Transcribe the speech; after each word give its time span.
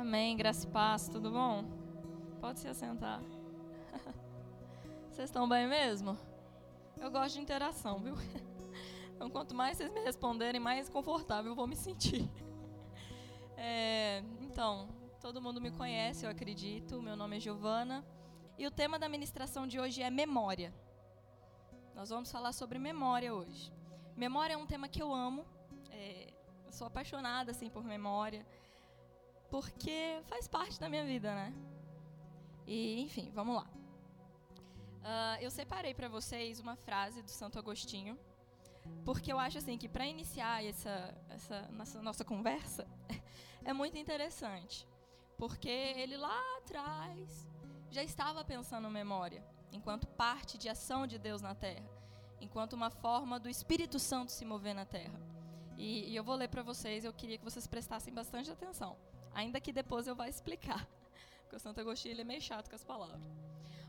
Amém, 0.00 0.34
graça 0.34 0.66
e 0.66 0.70
paz, 0.70 1.10
tudo 1.10 1.30
bom? 1.30 1.62
Pode 2.40 2.58
se 2.58 2.66
assentar. 2.66 3.20
Vocês 5.10 5.28
estão 5.28 5.46
bem 5.46 5.68
mesmo? 5.68 6.16
Eu 6.98 7.10
gosto 7.10 7.34
de 7.34 7.42
interação, 7.42 7.98
viu? 7.98 8.14
Então, 9.14 9.28
quanto 9.28 9.54
mais 9.54 9.76
vocês 9.76 9.92
me 9.92 10.00
responderem, 10.00 10.58
mais 10.58 10.88
confortável 10.88 11.52
eu 11.52 11.54
vou 11.54 11.66
me 11.66 11.76
sentir. 11.76 12.26
É, 13.58 14.24
então, 14.40 14.88
todo 15.20 15.42
mundo 15.42 15.60
me 15.60 15.70
conhece, 15.70 16.24
eu 16.24 16.30
acredito. 16.30 17.02
Meu 17.02 17.14
nome 17.14 17.36
é 17.36 17.40
Giovana. 17.40 18.02
E 18.56 18.66
o 18.66 18.70
tema 18.70 18.98
da 18.98 19.06
ministração 19.06 19.66
de 19.66 19.78
hoje 19.78 20.00
é 20.00 20.08
memória. 20.08 20.72
Nós 21.94 22.08
vamos 22.08 22.32
falar 22.32 22.54
sobre 22.54 22.78
memória 22.78 23.34
hoje. 23.34 23.70
Memória 24.16 24.54
é 24.54 24.56
um 24.56 24.66
tema 24.66 24.88
que 24.88 25.02
eu 25.02 25.12
amo. 25.12 25.44
É, 25.90 26.32
eu 26.64 26.72
sou 26.72 26.86
apaixonada 26.86 27.50
assim 27.50 27.68
por 27.68 27.84
memória 27.84 28.46
porque 29.50 30.20
faz 30.26 30.46
parte 30.46 30.78
da 30.78 30.88
minha 30.88 31.04
vida, 31.04 31.34
né? 31.34 31.52
E, 32.66 33.00
enfim, 33.02 33.30
vamos 33.34 33.56
lá. 33.56 33.66
Uh, 35.00 35.40
eu 35.40 35.50
separei 35.50 35.92
para 35.92 36.08
vocês 36.08 36.60
uma 36.60 36.76
frase 36.76 37.22
do 37.22 37.30
Santo 37.30 37.58
Agostinho, 37.58 38.18
porque 39.04 39.32
eu 39.32 39.38
acho 39.38 39.58
assim 39.58 39.76
que 39.76 39.88
para 39.88 40.06
iniciar 40.06 40.64
essa, 40.64 41.14
essa 41.28 41.62
nossa, 41.72 42.02
nossa 42.02 42.24
conversa 42.24 42.86
é 43.64 43.72
muito 43.72 43.98
interessante, 43.98 44.86
porque 45.36 45.68
ele 45.68 46.16
lá 46.16 46.38
atrás 46.58 47.48
já 47.90 48.04
estava 48.04 48.44
pensando 48.44 48.88
memória, 48.88 49.42
enquanto 49.72 50.06
parte 50.06 50.56
de 50.56 50.68
ação 50.68 51.06
de 51.06 51.18
Deus 51.18 51.42
na 51.42 51.54
Terra, 51.54 51.88
enquanto 52.40 52.74
uma 52.74 52.90
forma 52.90 53.40
do 53.40 53.48
Espírito 53.48 53.98
Santo 53.98 54.30
se 54.30 54.44
mover 54.44 54.74
na 54.74 54.84
Terra. 54.84 55.18
E, 55.76 56.10
e 56.10 56.14
eu 56.14 56.22
vou 56.22 56.36
ler 56.36 56.48
para 56.48 56.62
vocês, 56.62 57.04
eu 57.04 57.12
queria 57.12 57.38
que 57.38 57.44
vocês 57.44 57.66
prestassem 57.66 58.12
bastante 58.12 58.50
atenção. 58.50 58.96
Ainda 59.34 59.60
que 59.60 59.72
depois 59.72 60.06
eu 60.06 60.14
vá 60.14 60.28
explicar. 60.28 60.86
Porque 61.42 61.56
o 61.56 61.60
Santo 61.60 61.80
Agostinho 61.80 62.12
ele 62.12 62.22
é 62.22 62.24
meio 62.24 62.40
chato 62.40 62.68
com 62.68 62.76
as 62.76 62.84
palavras. 62.84 63.20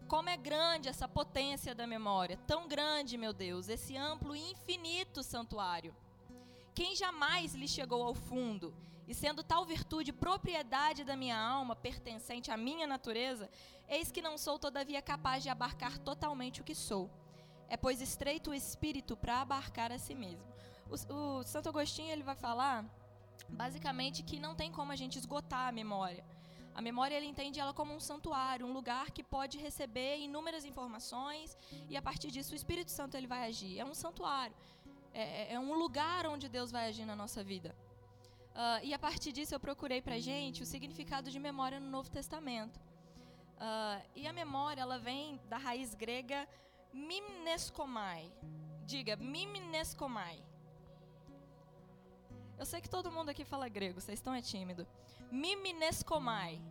Como 0.08 0.30
é 0.30 0.36
grande 0.36 0.90
essa 0.90 1.08
potência 1.08 1.74
da 1.74 1.88
memória. 1.88 2.38
Tão 2.46 2.68
grande, 2.68 3.18
meu 3.18 3.34
Deus, 3.34 3.70
esse 3.70 3.96
amplo 3.96 4.36
e 4.36 4.52
infinito 4.52 5.24
santuário. 5.24 5.96
Quem 6.74 6.96
jamais 6.96 7.54
lhe 7.54 7.68
chegou 7.68 8.04
ao 8.04 8.14
fundo, 8.14 8.74
e 9.08 9.14
sendo 9.14 9.44
tal 9.44 9.66
virtude 9.66 10.14
propriedade 10.14 11.04
da 11.04 11.16
minha 11.18 11.38
alma, 11.38 11.76
pertencente 11.76 12.50
à 12.50 12.56
minha 12.56 12.88
natureza, 12.88 13.50
eis 13.88 14.10
que 14.10 14.22
não 14.22 14.38
sou, 14.38 14.58
todavia, 14.58 15.02
capaz 15.02 15.44
de 15.44 15.50
abarcar 15.50 15.98
totalmente 15.98 16.62
o 16.62 16.64
que 16.64 16.74
sou. 16.74 17.10
É, 17.68 17.76
pois, 17.76 18.02
estreito 18.02 18.52
o 18.52 18.54
espírito 18.54 19.18
para 19.18 19.42
abarcar 19.42 19.92
a 19.92 20.00
si 20.00 20.16
mesmo. 20.16 20.46
O, 20.90 21.14
o 21.14 21.44
Santo 21.44 21.70
Agostinho 21.70 22.12
ele 22.12 22.24
vai 22.24 22.36
falar 22.36 22.86
basicamente 23.50 24.24
que 24.24 24.40
não 24.40 24.56
tem 24.56 24.72
como 24.72 24.92
a 24.92 24.96
gente 24.96 25.18
esgotar 25.18 25.68
a 25.68 25.72
memória. 25.72 26.24
A 26.74 26.82
memória 26.82 27.16
ele 27.16 27.26
entende 27.26 27.60
ela 27.60 27.74
como 27.74 27.94
um 27.94 28.00
santuário, 28.00 28.66
um 28.66 28.72
lugar 28.72 29.12
que 29.12 29.24
pode 29.24 29.58
receber 29.58 30.20
inúmeras 30.20 30.64
informações 30.64 31.58
e 31.90 31.98
a 31.98 32.02
partir 32.02 32.32
disso 32.32 32.54
o 32.54 32.56
Espírito 32.56 32.92
Santo 32.92 33.16
ele 33.18 33.28
vai 33.28 33.48
agir. 33.48 33.78
É 33.78 33.86
um 33.86 33.94
santuário, 33.94 34.56
é, 35.14 35.54
é 35.54 35.60
um 35.60 35.74
lugar 35.74 36.26
onde 36.28 36.48
Deus 36.48 36.72
vai 36.72 36.88
agir 36.88 37.06
na 37.06 37.16
nossa 37.16 37.44
vida. 37.44 37.76
Uh, 38.52 38.84
e 38.84 38.94
a 38.94 39.00
partir 39.00 39.32
disso 39.32 39.56
eu 39.56 39.60
procurei 39.60 40.02
para 40.02 40.20
gente 40.20 40.62
o 40.64 40.66
significado 40.66 41.30
de 41.30 41.40
memória 41.40 41.80
no 41.80 41.90
Novo 41.90 42.10
Testamento. 42.10 42.80
Uh, 43.58 44.02
e 44.16 44.28
a 44.28 44.34
memória 44.34 44.82
ela 44.82 44.98
vem 44.98 45.40
da 45.48 45.58
raiz 45.58 45.94
grega 45.94 46.48
mimneskomai. 46.94 48.32
Diga, 48.86 49.16
mimneskomai. 49.16 50.44
Eu 52.62 52.66
sei 52.68 52.80
que 52.80 52.88
todo 52.88 53.12
mundo 53.12 53.30
aqui 53.30 53.44
fala 53.44 53.68
grego, 53.68 54.00
vocês 54.00 54.20
estão 54.20 54.36
é 54.36 54.40
tímido. 54.40 54.86
Mimineskomai. 55.32 56.62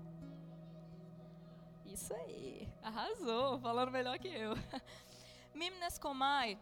Isso 1.85 2.15
aí, 2.15 2.69
arrasou, 2.81 3.59
falando 3.59 3.91
melhor 3.91 4.17
que 4.17 4.29
eu. 4.29 4.55
Mimneskomai 5.53 6.57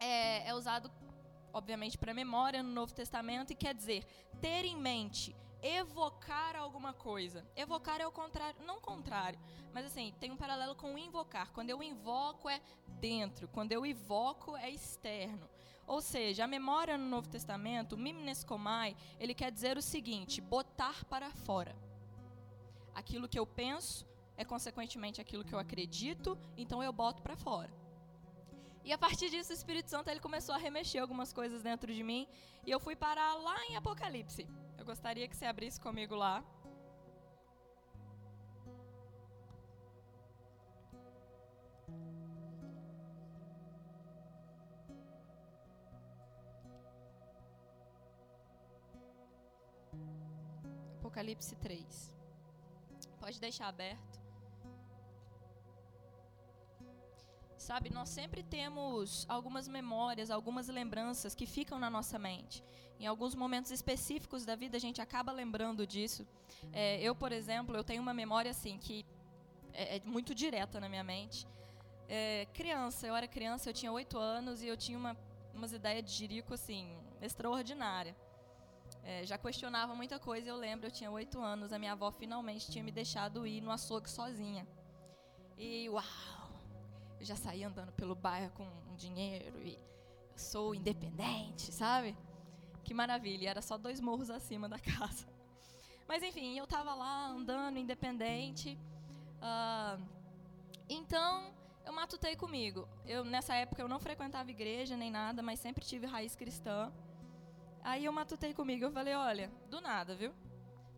é, 0.00 0.48
é 0.48 0.54
usado, 0.54 0.90
obviamente, 1.52 1.98
para 1.98 2.14
memória 2.14 2.62
no 2.62 2.70
Novo 2.70 2.94
Testamento 2.94 3.50
e 3.52 3.54
quer 3.54 3.74
dizer 3.74 4.02
ter 4.40 4.64
em 4.64 4.78
mente, 4.78 5.36
evocar 5.62 6.56
alguma 6.56 6.94
coisa. 6.94 7.46
Evocar 7.54 8.00
é 8.00 8.06
o 8.06 8.12
contrário, 8.12 8.58
não 8.64 8.80
contrário, 8.80 9.38
mas 9.74 9.84
assim, 9.84 10.14
tem 10.18 10.30
um 10.32 10.38
paralelo 10.38 10.74
com 10.74 10.96
invocar. 10.96 11.52
Quando 11.52 11.68
eu 11.68 11.82
invoco 11.82 12.48
é 12.48 12.62
dentro, 12.98 13.46
quando 13.46 13.72
eu 13.72 13.84
evoco 13.84 14.56
é 14.56 14.70
externo. 14.70 15.53
Ou 15.86 16.00
seja, 16.00 16.44
a 16.44 16.48
memória 16.48 16.96
no 16.96 17.06
Novo 17.06 17.28
Testamento, 17.28 17.96
mimneskomai, 17.96 18.96
ele 19.20 19.34
quer 19.34 19.52
dizer 19.52 19.76
o 19.76 19.82
seguinte: 19.82 20.40
botar 20.40 21.04
para 21.04 21.30
fora. 21.30 21.74
Aquilo 22.94 23.28
que 23.28 23.38
eu 23.38 23.46
penso 23.46 24.06
é 24.36 24.44
consequentemente 24.44 25.20
aquilo 25.20 25.44
que 25.44 25.54
eu 25.54 25.58
acredito, 25.58 26.38
então 26.56 26.82
eu 26.82 26.92
boto 26.92 27.22
para 27.22 27.36
fora. 27.36 27.70
E 28.84 28.92
a 28.92 28.98
partir 28.98 29.30
disso, 29.30 29.50
o 29.50 29.54
Espírito 29.54 29.90
Santo 29.90 30.08
ele 30.08 30.20
começou 30.20 30.54
a 30.54 30.58
remexer 30.58 31.00
algumas 31.00 31.32
coisas 31.32 31.62
dentro 31.62 31.92
de 31.92 32.02
mim, 32.02 32.28
e 32.66 32.70
eu 32.70 32.78
fui 32.78 32.94
parar 32.94 33.34
lá 33.34 33.56
em 33.66 33.76
Apocalipse. 33.76 34.46
Eu 34.76 34.84
gostaria 34.84 35.26
que 35.26 35.36
você 35.36 35.46
abrisse 35.46 35.80
comigo 35.80 36.14
lá. 36.14 36.44
Apocalipse 51.14 51.54
3. 51.54 52.12
Pode 53.20 53.38
deixar 53.38 53.68
aberto. 53.68 54.20
Sabe, 57.56 57.88
nós 57.88 58.08
sempre 58.08 58.42
temos 58.42 59.24
algumas 59.28 59.68
memórias, 59.68 60.28
algumas 60.28 60.66
lembranças 60.66 61.32
que 61.32 61.46
ficam 61.46 61.78
na 61.78 61.88
nossa 61.88 62.18
mente. 62.18 62.64
Em 62.98 63.06
alguns 63.06 63.36
momentos 63.36 63.70
específicos 63.70 64.44
da 64.44 64.56
vida 64.56 64.76
a 64.76 64.80
gente 64.80 65.00
acaba 65.00 65.30
lembrando 65.30 65.86
disso. 65.86 66.26
É, 66.72 67.00
eu, 67.00 67.14
por 67.14 67.30
exemplo, 67.30 67.76
eu 67.76 67.84
tenho 67.84 68.02
uma 68.02 68.12
memória 68.12 68.50
assim 68.50 68.76
que 68.76 69.06
é, 69.72 69.98
é 69.98 70.00
muito 70.04 70.34
direta 70.34 70.80
na 70.80 70.88
minha 70.88 71.04
mente. 71.04 71.46
É, 72.08 72.48
criança, 72.52 73.06
eu 73.06 73.14
era 73.14 73.28
criança, 73.28 73.70
eu 73.70 73.72
tinha 73.72 73.92
oito 73.92 74.18
anos 74.18 74.64
e 74.64 74.66
eu 74.66 74.76
tinha 74.76 74.98
uma, 74.98 75.16
umas 75.54 75.72
ideias 75.72 76.04
de 76.04 76.10
jirico 76.10 76.54
assim 76.54 76.98
extraordinária. 77.22 78.16
É, 79.04 79.24
já 79.26 79.36
questionava 79.36 79.94
muita 79.94 80.18
coisa. 80.18 80.48
Eu 80.48 80.56
lembro, 80.56 80.86
eu 80.86 80.90
tinha 80.90 81.10
oito 81.10 81.40
anos, 81.40 81.72
a 81.72 81.78
minha 81.78 81.92
avó 81.92 82.10
finalmente 82.10 82.70
tinha 82.70 82.82
me 82.82 82.90
deixado 82.90 83.46
ir 83.46 83.60
no 83.60 83.70
açougue 83.70 84.08
sozinha. 84.08 84.66
E 85.58 85.88
uau! 85.90 86.02
Eu 87.20 87.26
já 87.26 87.36
saí 87.36 87.62
andando 87.62 87.92
pelo 87.92 88.14
bairro 88.14 88.50
com 88.52 88.66
dinheiro 88.96 89.60
e 89.62 89.74
eu 89.74 90.38
sou 90.38 90.74
independente, 90.74 91.70
sabe? 91.70 92.16
Que 92.82 92.92
maravilha, 92.94 93.50
era 93.50 93.62
só 93.62 93.76
dois 93.76 94.00
morros 94.00 94.30
acima 94.30 94.68
da 94.68 94.78
casa. 94.80 95.26
Mas 96.08 96.22
enfim, 96.22 96.58
eu 96.58 96.64
estava 96.64 96.94
lá 96.94 97.28
andando 97.28 97.78
independente. 97.78 98.78
Uh, 99.38 100.02
então, 100.88 101.52
eu 101.84 101.92
matutei 101.92 102.36
comigo. 102.36 102.88
Eu 103.06 103.24
nessa 103.24 103.54
época 103.54 103.82
eu 103.82 103.88
não 103.88 104.00
frequentava 104.00 104.50
igreja 104.50 104.96
nem 104.96 105.10
nada, 105.10 105.42
mas 105.42 105.60
sempre 105.60 105.84
tive 105.84 106.06
raiz 106.06 106.34
cristã. 106.34 106.92
Aí 107.84 108.06
eu 108.06 108.12
matutei 108.12 108.54
comigo, 108.54 108.82
eu 108.82 108.90
falei, 108.90 109.14
olha, 109.14 109.52
do 109.68 109.78
nada, 109.78 110.16
viu? 110.16 110.32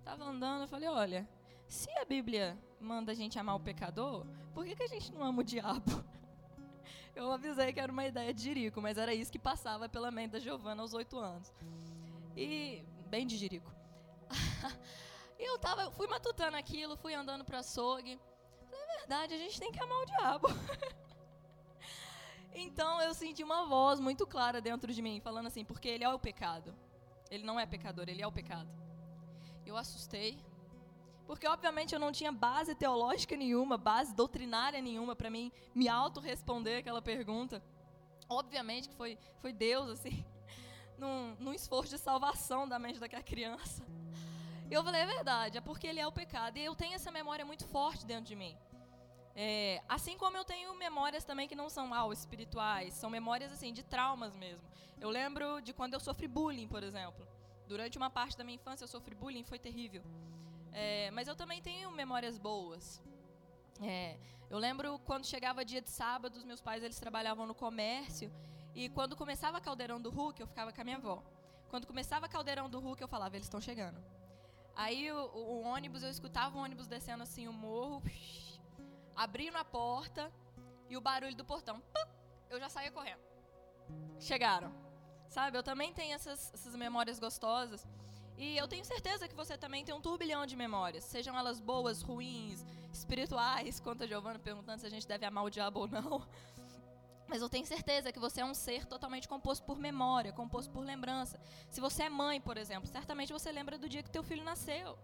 Tava 0.05 0.23
andando, 0.25 0.63
eu 0.63 0.69
falei, 0.69 0.89
olha, 0.89 1.29
se 1.67 1.91
a 1.99 2.05
Bíblia 2.05 2.57
manda 2.81 3.11
a 3.11 3.15
gente 3.15 3.37
amar 3.41 3.57
o 3.57 3.61
pecador, 3.61 4.25
por 4.55 4.65
que, 4.65 4.77
que 4.77 4.85
a 4.85 4.89
gente 4.89 5.13
não 5.13 5.25
ama 5.25 5.41
o 5.41 5.45
diabo? 5.45 5.83
Eu 7.15 7.33
avisei 7.33 7.73
que 7.73 7.81
era 7.81 7.91
uma 7.91 8.05
ideia 8.05 8.33
de 8.33 8.43
Jirico, 8.43 8.81
mas 8.83 8.99
era 8.99 9.15
isso 9.15 9.33
que 9.33 9.39
passava 9.39 9.89
pela 9.89 10.11
mente 10.11 10.33
da 10.33 10.39
Giovana 10.39 10.83
aos 10.83 10.93
oito 10.93 11.19
anos. 11.19 11.51
E. 12.37 12.85
bem 13.07 13.27
de 13.27 13.39
Jirico. 13.39 13.73
e 15.39 15.51
eu 15.51 15.59
tava, 15.59 15.91
fui 15.93 16.07
matutando 16.09 16.59
aquilo, 16.59 16.95
fui 16.95 17.15
andando 17.15 17.43
pro 17.43 17.57
açougue. 17.57 18.21
Falei, 18.69 18.85
é 18.85 18.99
verdade, 18.99 19.33
a 19.33 19.39
gente 19.39 19.59
tem 19.59 19.73
que 19.73 19.83
amar 19.83 19.99
o 19.99 20.05
diabo. 20.05 20.49
então 22.59 23.01
eu 23.03 23.13
senti 23.13 23.45
uma 23.45 23.67
voz 23.67 24.01
muito 24.01 24.27
clara 24.27 24.61
dentro 24.61 24.93
de 24.93 25.03
mim, 25.03 25.21
falando 25.21 25.47
assim, 25.47 25.65
porque 25.65 25.89
ele 25.89 26.03
é 26.03 26.09
o 26.09 26.19
pecado. 26.19 26.75
Ele 27.31 27.45
não 27.45 27.61
é 27.61 27.67
pecador, 27.67 28.09
ele 28.09 28.23
é 28.23 28.27
o 28.27 28.33
pecado. 28.33 28.69
Eu 29.65 29.77
assustei, 29.77 30.39
porque, 31.27 31.47
obviamente, 31.47 31.93
eu 31.93 31.99
não 31.99 32.13
tinha 32.13 32.31
base 32.31 32.75
teológica 32.75 33.37
nenhuma, 33.37 33.77
base 33.77 34.15
doutrinária 34.15 34.81
nenhuma 34.81 35.17
para 35.17 35.29
mim 35.29 35.53
me 35.75 35.89
auto-responder 35.89 36.77
aquela 36.77 37.03
pergunta. 37.03 37.63
Obviamente 38.29 38.89
que 38.89 38.95
foi, 38.95 39.19
foi 39.41 39.53
Deus, 39.53 39.91
assim, 39.91 40.25
num, 40.97 41.37
num 41.41 41.53
esforço 41.53 41.91
de 41.91 41.99
salvação 41.99 42.67
da 42.69 42.79
mente 42.79 43.01
daquela 43.01 43.23
criança. 43.23 43.85
Eu 44.71 44.83
falei, 44.83 45.03
é 45.03 45.07
verdade, 45.07 45.59
é 45.59 45.61
porque 45.61 45.87
ele 45.87 46.01
é 46.01 46.07
o 46.07 46.13
pecado. 46.13 46.57
E 46.59 46.65
eu 46.65 46.75
tenho 46.75 46.95
essa 46.95 47.11
memória 47.11 47.45
muito 47.45 47.67
forte 47.67 48.07
dentro 48.07 48.25
de 48.25 48.37
mim. 48.37 48.57
É, 49.39 49.83
assim 49.87 50.17
como 50.17 50.37
eu 50.37 50.45
tenho 50.45 50.75
memórias 50.75 51.23
também 51.23 51.47
que 51.47 51.55
não 51.55 51.69
são 51.69 51.93
ah, 51.93 52.11
espirituais, 52.11 52.95
são 52.95 53.11
memórias 53.11 53.53
assim 53.53 53.73
de 53.73 53.83
traumas 53.83 54.35
mesmo. 54.35 54.67
Eu 54.99 55.11
lembro 55.11 55.61
de 55.61 55.75
quando 55.75 55.93
eu 55.93 56.01
sofri 56.01 56.27
bullying, 56.27 56.67
por 56.67 56.83
exemplo. 56.83 57.29
Durante 57.69 57.99
uma 57.99 58.09
parte 58.09 58.37
da 58.37 58.43
minha 58.43 58.57
infância 58.57 58.85
eu 58.85 58.89
sofri 58.89 59.15
bullying, 59.15 59.45
foi 59.45 59.59
terrível. 59.59 60.03
É, 60.73 61.11
mas 61.11 61.29
eu 61.29 61.37
também 61.37 61.61
tenho 61.61 61.91
memórias 61.91 62.39
boas. 62.39 63.03
É, 63.83 64.17
eu 64.49 64.59
lembro 64.59 64.99
quando 65.01 65.27
chegava 65.27 65.65
dia 65.65 65.83
de 65.83 65.91
sábado, 65.91 66.37
os 66.37 66.45
meus 66.45 66.63
pais 66.63 66.83
eles 66.83 66.99
trabalhavam 66.99 67.47
no 67.47 67.55
comércio 67.55 68.33
e 68.75 68.89
quando 68.89 69.17
começava 69.17 69.61
Caldeirão 69.61 70.01
do 70.01 70.11
Hulk, 70.11 70.41
eu 70.41 70.47
ficava 70.47 70.73
com 70.73 70.81
a 70.81 70.85
minha 70.85 70.97
avó. 70.97 71.23
Quando 71.69 71.87
começava 71.87 72.29
Caldeirão 72.29 72.71
do 72.71 72.79
Hulk, 72.79 73.03
eu 73.03 73.09
falava, 73.09 73.37
eles 73.37 73.47
estão 73.47 73.61
chegando. 73.61 74.03
Aí 74.75 75.11
o, 75.11 75.17
o, 75.17 75.39
o, 75.39 75.63
ônibus, 75.63 76.03
eu 76.03 76.11
escutava 76.11 76.57
o 76.57 76.61
ônibus 76.61 76.87
descendo 76.87 77.23
assim 77.23 77.49
o 77.49 77.53
morro, 77.53 78.03
abrindo 79.17 79.57
a 79.57 79.65
porta 79.65 80.33
e 80.89 80.97
o 80.97 81.01
barulho 81.01 81.35
do 81.35 81.45
portão. 81.45 81.83
Eu 82.51 82.61
já 82.61 82.69
saía 82.69 82.91
correndo. 82.93 83.21
Chegaram. 84.21 84.73
Sabe, 85.29 85.59
eu 85.59 85.63
também 85.63 85.93
tenho 85.93 86.15
essas, 86.15 86.53
essas 86.55 86.77
memórias 86.77 87.19
gostosas. 87.19 87.87
E 88.39 88.57
eu 88.57 88.69
tenho 88.69 88.85
certeza 88.85 89.27
que 89.27 89.35
você 89.35 89.57
também 89.57 89.85
tem 89.85 89.95
um 89.95 90.01
turbilhão 90.01 90.45
de 90.45 90.55
memórias, 90.55 91.05
sejam 91.05 91.37
elas 91.37 91.59
boas, 91.59 92.03
ruins, 92.03 92.65
espirituais, 92.93 93.81
quanto 93.81 94.05
a 94.05 94.07
Giovana 94.07 94.39
perguntando 94.39 94.81
se 94.81 94.87
a 94.87 94.91
gente 94.91 95.09
deve 95.09 95.25
amar 95.25 95.45
o 95.45 95.51
diabo 95.51 95.81
ou 95.81 95.89
não. 95.89 96.27
Mas 97.27 97.43
eu 97.43 97.49
tenho 97.49 97.67
certeza 97.67 98.13
que 98.13 98.21
você 98.21 98.41
é 98.43 98.45
um 98.45 98.55
ser 98.55 98.85
totalmente 98.85 99.27
composto 99.27 99.65
por 99.65 99.79
memória, 99.79 100.33
composto 100.33 100.71
por 100.71 100.85
lembrança. 100.85 101.41
Se 101.71 101.81
você 101.81 102.05
é 102.05 102.11
mãe, 102.11 102.41
por 102.41 102.57
exemplo, 102.57 102.87
certamente 102.87 103.33
você 103.33 103.51
lembra 103.51 103.79
do 103.79 103.89
dia 103.89 104.03
que 104.03 104.11
teu 104.11 104.23
filho 104.23 104.45
nasceu. 104.45 104.97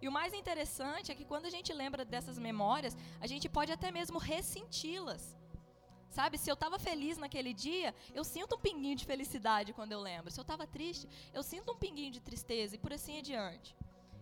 E 0.00 0.08
o 0.08 0.12
mais 0.12 0.32
interessante 0.32 1.10
é 1.10 1.14
que 1.14 1.24
quando 1.24 1.46
a 1.46 1.50
gente 1.50 1.72
lembra 1.72 2.04
dessas 2.04 2.38
memórias, 2.38 2.96
a 3.20 3.26
gente 3.26 3.48
pode 3.48 3.72
até 3.72 3.90
mesmo 3.90 4.18
ressenti-las. 4.18 5.36
Sabe, 6.10 6.38
se 6.38 6.50
eu 6.50 6.54
estava 6.54 6.78
feliz 6.78 7.18
naquele 7.18 7.52
dia, 7.52 7.94
eu 8.14 8.24
sinto 8.24 8.56
um 8.56 8.58
pinguinho 8.58 8.96
de 8.96 9.04
felicidade 9.04 9.72
quando 9.72 9.92
eu 9.92 10.00
lembro. 10.00 10.30
Se 10.30 10.40
eu 10.40 10.42
estava 10.42 10.66
triste, 10.66 11.08
eu 11.32 11.42
sinto 11.42 11.72
um 11.72 11.76
pinguinho 11.76 12.12
de 12.12 12.20
tristeza 12.20 12.76
e 12.76 12.78
por 12.78 12.92
assim 12.92 13.18
adiante. 13.18 13.76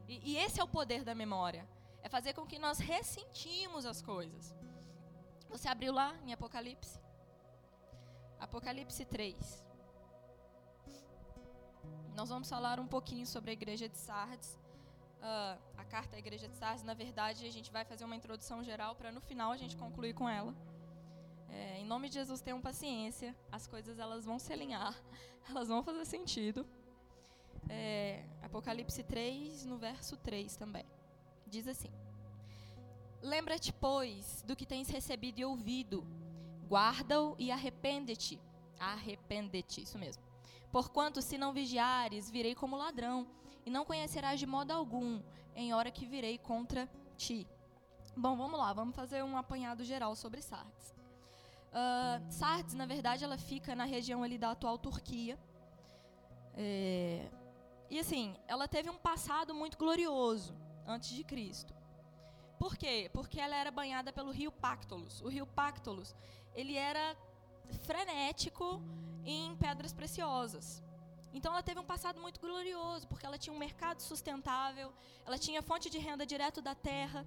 E, 0.08 0.32
e 0.32 0.37
esse 0.37 0.61
é 0.61 0.64
o 0.64 0.69
poder 0.69 1.05
da 1.05 1.14
memória. 1.14 1.67
É 2.02 2.08
fazer 2.08 2.32
com 2.34 2.46
que 2.46 2.58
nós 2.58 2.79
ressentimos 2.79 3.87
as 3.87 4.02
coisas. 4.02 4.55
Você 5.49 5.69
abriu 5.69 5.93
lá 5.93 6.17
em 6.25 6.32
Apocalipse? 6.32 7.00
Apocalipse 8.38 9.05
3. 9.05 9.64
Nós 12.14 12.29
vamos 12.29 12.49
falar 12.49 12.81
um 12.81 12.87
pouquinho 12.87 13.26
sobre 13.26 13.50
a 13.50 13.52
igreja 13.52 13.88
de 13.88 13.99
Sardes. 13.99 14.58
Uh, 15.26 15.58
a 15.76 15.84
carta 15.84 16.14
à 16.14 16.19
igreja 16.20 16.46
de 16.49 16.56
Sardes, 16.56 16.84
na 16.84 16.94
verdade, 16.94 17.46
a 17.46 17.50
gente 17.50 17.73
vai 17.73 17.84
fazer 17.84 18.05
uma 18.05 18.14
introdução 18.14 18.62
geral 18.62 18.94
para 18.94 19.11
no 19.11 19.20
final 19.20 19.50
a 19.50 19.56
gente 19.56 19.76
concluir 19.76 20.14
com 20.14 20.28
ela. 20.28 20.55
É, 21.50 21.81
em 21.81 21.84
nome 21.84 22.08
de 22.08 22.14
Jesus, 22.14 22.40
tenham 22.40 22.61
paciência. 22.61 23.34
As 23.50 23.67
coisas 23.67 23.99
elas 23.99 24.25
vão 24.25 24.38
se 24.38 24.52
alinhar, 24.52 24.94
elas 25.50 25.67
vão 25.67 25.82
fazer 25.82 26.05
sentido. 26.05 26.64
É, 27.69 28.25
Apocalipse 28.40 29.02
3, 29.02 29.64
no 29.64 29.78
verso 29.78 30.17
3 30.19 30.56
também. 30.56 30.87
Diz 31.44 31.67
assim: 31.67 31.90
Lembra-te, 33.20 33.72
pois, 33.72 34.44
do 34.46 34.55
que 34.55 34.64
tens 34.64 34.88
recebido 34.88 35.40
e 35.40 35.44
ouvido 35.44 36.06
Guarda-o 36.69 37.37
e 37.38 37.50
arrepende-te. 37.50 38.40
Arrepende-te, 38.79 39.82
isso 39.82 39.99
mesmo. 39.99 40.22
Porquanto, 40.72 41.22
se 41.22 41.38
não 41.38 41.52
vigiares, 41.52 42.31
virei 42.31 42.55
como 42.55 42.76
ladrão, 42.76 43.26
e 43.67 43.71
não 43.71 43.85
conhecerás 43.85 44.39
de 44.39 44.47
modo 44.47 44.71
algum, 44.71 45.21
em 45.55 45.75
hora 45.75 45.91
que 45.91 46.07
virei 46.07 46.39
contra 46.39 46.89
ti. 47.17 47.47
Bom, 48.17 48.37
vamos 48.37 48.59
lá, 48.59 48.73
vamos 48.73 48.95
fazer 48.95 49.25
um 49.25 49.37
apanhado 49.37 49.83
geral 49.85 50.15
sobre 50.15 50.41
Sardes. 50.41 50.95
Uh, 51.73 52.33
Sardes, 52.33 52.75
na 52.75 52.87
verdade, 52.87 53.25
ela 53.25 53.37
fica 53.37 53.75
na 53.75 53.85
região 53.85 54.23
ali 54.23 54.39
da 54.39 54.53
atual 54.53 54.79
Turquia. 54.79 55.37
É, 56.55 57.29
e 57.91 57.99
assim, 57.99 58.35
ela 58.47 58.67
teve 58.67 58.89
um 58.89 58.97
passado 58.97 59.53
muito 59.53 59.77
glorioso 59.77 60.57
antes 60.87 61.11
de 61.11 61.25
Cristo. 61.25 61.75
Por 62.59 62.77
quê? 62.77 63.11
Porque 63.13 63.39
ela 63.39 63.57
era 63.57 63.71
banhada 63.71 64.13
pelo 64.13 64.31
rio 64.31 64.51
Pactolus. 64.51 65.21
O 65.21 65.29
rio 65.29 65.47
Pactolus, 65.47 66.15
ele 66.55 66.75
era 66.75 67.17
frenético 67.83 68.81
em 69.25 69.55
pedras 69.57 69.93
preciosas. 69.93 70.83
Então 71.37 71.53
ela 71.53 71.62
teve 71.62 71.79
um 71.79 71.85
passado 71.85 72.19
muito 72.19 72.41
glorioso, 72.41 73.06
porque 73.09 73.27
ela 73.27 73.38
tinha 73.43 73.55
um 73.55 73.59
mercado 73.59 74.00
sustentável, 74.00 74.88
ela 75.27 75.38
tinha 75.47 75.61
fonte 75.71 75.91
de 75.94 75.99
renda 75.99 76.25
direto 76.25 76.62
da 76.62 76.75
terra. 76.75 77.27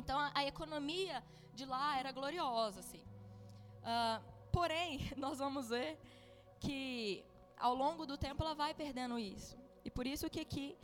Então 0.00 0.16
a, 0.16 0.30
a 0.32 0.44
economia 0.44 1.16
de 1.52 1.64
lá 1.64 1.98
era 1.98 2.12
gloriosa, 2.12 2.78
assim. 2.84 3.02
Uh, 3.92 4.22
porém, 4.52 5.10
nós 5.24 5.38
vamos 5.40 5.70
ver 5.70 5.98
que 6.60 7.24
ao 7.58 7.74
longo 7.74 8.06
do 8.06 8.16
tempo 8.16 8.44
ela 8.44 8.54
vai 8.54 8.72
perdendo 8.74 9.18
isso. 9.18 9.58
E 9.84 9.90
por 9.90 10.06
isso 10.06 10.30
que 10.30 10.40
aqui 10.46 10.78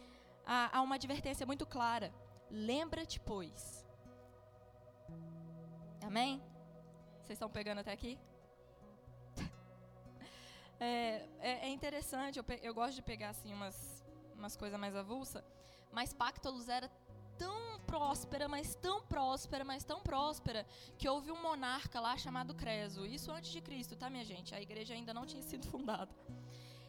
há, 0.45 0.79
há 0.79 0.83
uma 0.83 0.97
advertência 0.97 1.47
muito 1.47 1.65
clara. 1.65 2.12
Lembra-te, 2.50 3.21
pois. 3.21 3.87
Amém? 6.05 6.43
Vocês 7.21 7.37
estão 7.37 7.49
pegando 7.49 7.79
até 7.83 7.93
aqui? 7.93 8.19
É, 10.84 11.29
é, 11.38 11.50
é 11.67 11.69
interessante, 11.69 12.40
eu, 12.40 12.44
eu, 12.61 12.75
gosto 12.75 12.96
de 12.96 13.02
pegar 13.02 13.29
assim 13.29 13.52
umas, 13.52 14.05
umas 14.34 14.56
coisas 14.56 14.76
mais 14.81 14.96
avulsa, 14.96 15.44
mas 15.93 16.12
Pactolus 16.12 16.69
era 16.69 16.90
tão 17.38 17.79
próspera, 17.87 18.49
mas 18.49 18.75
tão 18.75 19.00
próspera, 19.02 19.64
mas 19.64 19.84
tão 19.84 20.00
próspera, 20.00 20.67
que 20.99 21.08
houve 21.08 21.31
um 21.31 21.40
monarca 21.40 22.00
lá 22.00 22.17
chamado 22.19 22.52
Creso. 22.52 23.06
Isso 23.06 23.31
antes 23.31 23.52
de 23.52 23.61
Cristo, 23.61 23.94
tá, 23.94 24.11
minha 24.11 24.25
gente? 24.25 24.56
A 24.56 24.61
igreja 24.61 24.93
ainda 24.93 25.14
não 25.14 25.25
tinha 25.25 25.43
sido 25.50 25.64
fundada. 25.69 26.11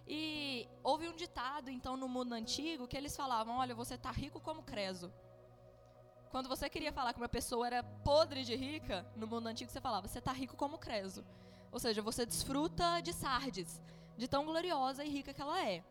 E 0.08 0.68
houve 0.84 1.08
um 1.08 1.16
ditado, 1.16 1.70
então, 1.70 1.96
no 1.96 2.10
mundo 2.10 2.34
antigo, 2.34 2.88
que 2.88 2.98
eles 2.98 3.16
falavam: 3.16 3.58
olha, 3.58 3.76
você 3.76 3.96
tá 3.96 4.10
rico 4.10 4.40
como 4.40 4.64
Creso. 4.64 5.14
Quando 6.32 6.50
você 6.50 6.68
queria 6.68 6.92
falar 6.92 7.14
que 7.14 7.22
uma 7.22 7.30
pessoa 7.30 7.68
era 7.68 7.84
podre 7.84 8.44
de 8.44 8.56
rica, 8.56 9.06
no 9.16 9.28
mundo 9.28 9.46
antigo 9.46 9.70
você 9.70 9.80
falava, 9.80 10.08
você 10.08 10.18
está 10.18 10.32
rico 10.32 10.58
como 10.58 10.80
Creso. 10.80 11.24
Ou 11.74 11.80
seja, 11.80 12.02
você 12.02 12.24
desfruta 12.26 13.02
de 13.02 13.12
Sardes, 13.12 13.82
de 14.16 14.28
tão 14.28 14.46
gloriosa 14.46 15.04
e 15.04 15.10
rica 15.10 15.34
que 15.34 15.42
ela 15.42 15.60
é. 15.68 15.84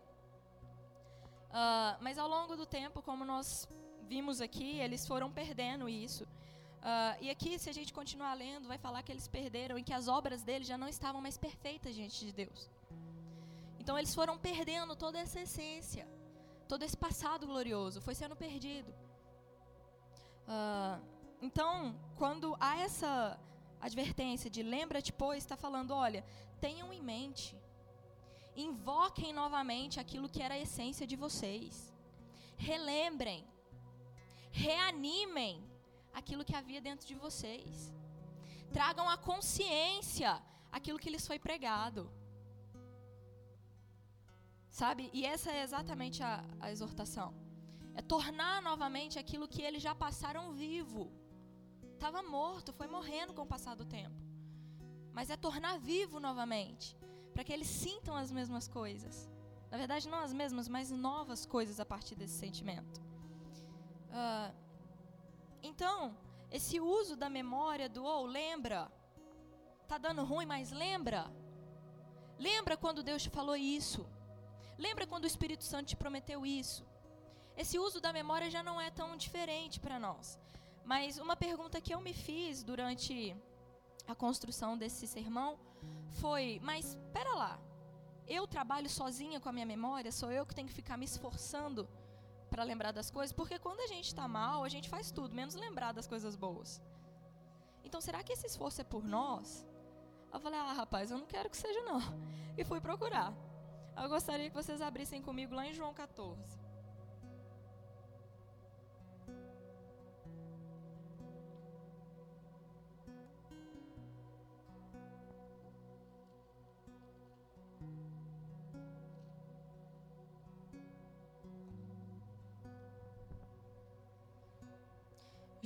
Uh, 1.50 1.94
mas 2.00 2.17
ao 2.19 2.29
longo 2.29 2.56
do 2.56 2.64
tempo, 2.64 3.02
como 3.02 3.25
nós 3.25 3.69
vimos 4.08 4.40
aqui, 4.40 4.79
eles 4.79 5.06
foram 5.06 5.29
perdendo 5.31 5.88
isso. 5.88 6.23
Uh, 6.25 7.14
e 7.20 7.31
aqui, 7.31 7.58
se 7.58 7.69
a 7.69 7.73
gente 7.79 7.93
continuar 7.93 8.34
lendo, 8.34 8.69
vai 8.69 8.79
falar 8.79 9.02
que 9.02 9.11
eles 9.11 9.26
perderam 9.26 9.76
e 9.76 9.82
que 9.82 9.93
as 9.93 10.06
obras 10.06 10.43
deles 10.43 10.69
já 10.69 10.79
não 10.79 10.88
estavam 10.88 11.20
mais 11.20 11.37
perfeitas 11.37 11.94
diante 11.96 12.25
de 12.26 12.32
Deus. 12.32 12.70
Então, 13.81 13.99
eles 13.99 14.14
foram 14.14 14.38
perdendo 14.38 14.94
toda 14.94 15.19
essa 15.19 15.40
essência, 15.40 16.06
todo 16.69 16.84
esse 16.84 16.96
passado 16.96 17.44
glorioso, 17.44 18.00
foi 18.00 18.14
sendo 18.14 18.37
perdido. 18.37 18.90
Uh, 20.46 21.03
então, 21.41 21.94
quando 22.17 22.56
há 22.60 22.79
essa 22.79 23.39
advertência 23.86 24.48
de 24.56 24.62
lembra-te, 24.74 25.12
pois, 25.12 25.43
está 25.43 25.56
falando, 25.65 25.93
olha, 26.06 26.24
tenham 26.65 26.89
em 26.96 27.03
mente, 27.12 27.56
invoquem 28.67 29.32
novamente 29.43 29.98
aquilo 30.05 30.29
que 30.29 30.43
era 30.46 30.55
a 30.55 30.62
essência 30.67 31.06
de 31.12 31.17
vocês, 31.24 31.93
relembrem, 32.56 33.44
reanimem 34.53 35.55
aquilo 36.20 36.44
que 36.48 36.56
havia 36.60 36.81
dentro 36.89 37.06
de 37.06 37.17
vocês, 37.27 37.93
tragam 38.72 39.08
à 39.08 39.17
consciência 39.31 40.32
aquilo 40.79 41.01
que 41.03 41.10
lhes 41.10 41.27
foi 41.27 41.39
pregado. 41.39 42.03
Sabe? 44.81 45.10
E 45.12 45.27
essa 45.27 45.51
é 45.53 45.62
exatamente 45.62 46.22
a, 46.22 46.43
a 46.60 46.70
exortação. 46.74 47.29
É 47.94 48.01
tornar 48.01 48.62
novamente 48.62 49.19
aquilo 49.19 49.46
que 49.46 49.60
eles 49.60 49.82
já 49.82 49.94
passaram 49.94 50.53
vivo. 50.53 51.03
Estava 52.03 52.21
morto, 52.21 52.73
foi 52.73 52.89
morrendo 52.89 53.32
com 53.32 53.43
o 53.43 53.47
passar 53.47 53.77
do 53.77 53.85
tempo. 53.85 54.21
Mas 55.13 55.31
é 55.31 55.37
tornar 55.37 55.79
vivo 55.79 56.19
novamente, 56.19 56.99
para 57.32 57.44
que 57.44 57.53
eles 57.53 57.69
sintam 57.69 58.17
as 58.17 58.29
mesmas 58.29 58.67
coisas. 58.67 59.31
Na 59.71 59.79
verdade, 59.79 60.09
não 60.09 60.19
as 60.19 60.32
mesmas, 60.32 60.67
mas 60.67 60.91
novas 60.91 61.47
coisas 61.47 61.79
a 61.79 61.87
partir 61.87 62.17
desse 62.17 62.35
sentimento. 62.35 63.01
Uh, 64.21 64.53
então, 65.63 66.17
esse 66.51 66.81
uso 66.81 67.15
da 67.15 67.31
memória 67.31 67.89
do 67.89 68.03
ou 68.03 68.25
oh, 68.25 68.27
lembra, 68.27 68.91
tá 69.87 69.97
dando 69.97 70.25
ruim, 70.25 70.44
mas 70.44 70.73
lembra. 70.73 71.32
Lembra 72.37 72.77
quando 72.77 73.05
Deus 73.05 73.23
te 73.23 73.31
falou 73.31 73.55
isso. 73.55 74.05
Lembra 74.77 75.06
quando 75.06 75.23
o 75.23 75.32
Espírito 75.35 75.63
Santo 75.63 75.91
te 75.91 75.97
prometeu 75.97 76.44
isso 76.44 76.85
esse 77.56 77.79
uso 77.79 78.01
da 78.01 78.13
memória 78.13 78.51
já 78.51 78.63
não 78.63 78.81
é 78.81 78.91
tão 78.91 79.17
diferente 79.17 79.79
para 79.79 79.99
nós. 79.99 80.39
Mas 80.84 81.19
uma 81.19 81.36
pergunta 81.36 81.81
que 81.81 81.94
eu 81.94 82.01
me 82.01 82.12
fiz 82.12 82.62
durante 82.62 83.36
a 84.06 84.15
construção 84.15 84.77
desse 84.77 85.06
sermão 85.06 85.58
foi: 86.20 86.60
mas 86.62 86.91
espera 86.91 87.32
lá, 87.34 87.60
eu 88.27 88.46
trabalho 88.46 88.89
sozinha 88.89 89.41
com 89.41 89.48
a 89.48 89.53
minha 89.53 89.67
memória? 89.67 90.10
Sou 90.12 90.31
eu 90.31 90.44
que 90.46 90.55
tenho 90.55 90.69
que 90.69 90.74
ficar 90.74 90.96
me 90.96 91.05
esforçando 91.05 91.89
para 92.51 92.62
lembrar 92.65 92.93
das 92.93 93.10
coisas? 93.10 93.32
Porque 93.32 93.58
quando 93.58 93.81
a 93.81 93.86
gente 93.86 94.06
está 94.06 94.27
mal, 94.29 94.65
a 94.65 94.69
gente 94.69 94.89
faz 94.89 95.10
tudo, 95.10 95.34
menos 95.34 95.55
lembrar 95.55 95.93
das 95.93 96.06
coisas 96.06 96.36
boas. 96.36 96.81
Então, 97.84 98.01
será 98.01 98.22
que 98.22 98.32
esse 98.32 98.46
esforço 98.46 98.81
é 98.81 98.84
por 98.84 99.05
nós? 99.05 99.67
Eu 100.32 100.41
falei: 100.41 100.58
ah, 100.58 100.72
rapaz, 100.72 101.10
eu 101.10 101.19
não 101.19 101.27
quero 101.27 101.51
que 101.51 101.56
seja, 101.56 101.82
não. 101.82 102.01
E 102.56 102.65
fui 102.65 102.81
procurar. 102.81 103.32
Eu 103.96 104.08
gostaria 104.08 104.48
que 104.48 104.55
vocês 104.55 104.81
abrissem 104.81 105.22
comigo 105.22 105.55
lá 105.55 105.67
em 105.67 105.72
João 105.72 105.93
14. 105.93 106.61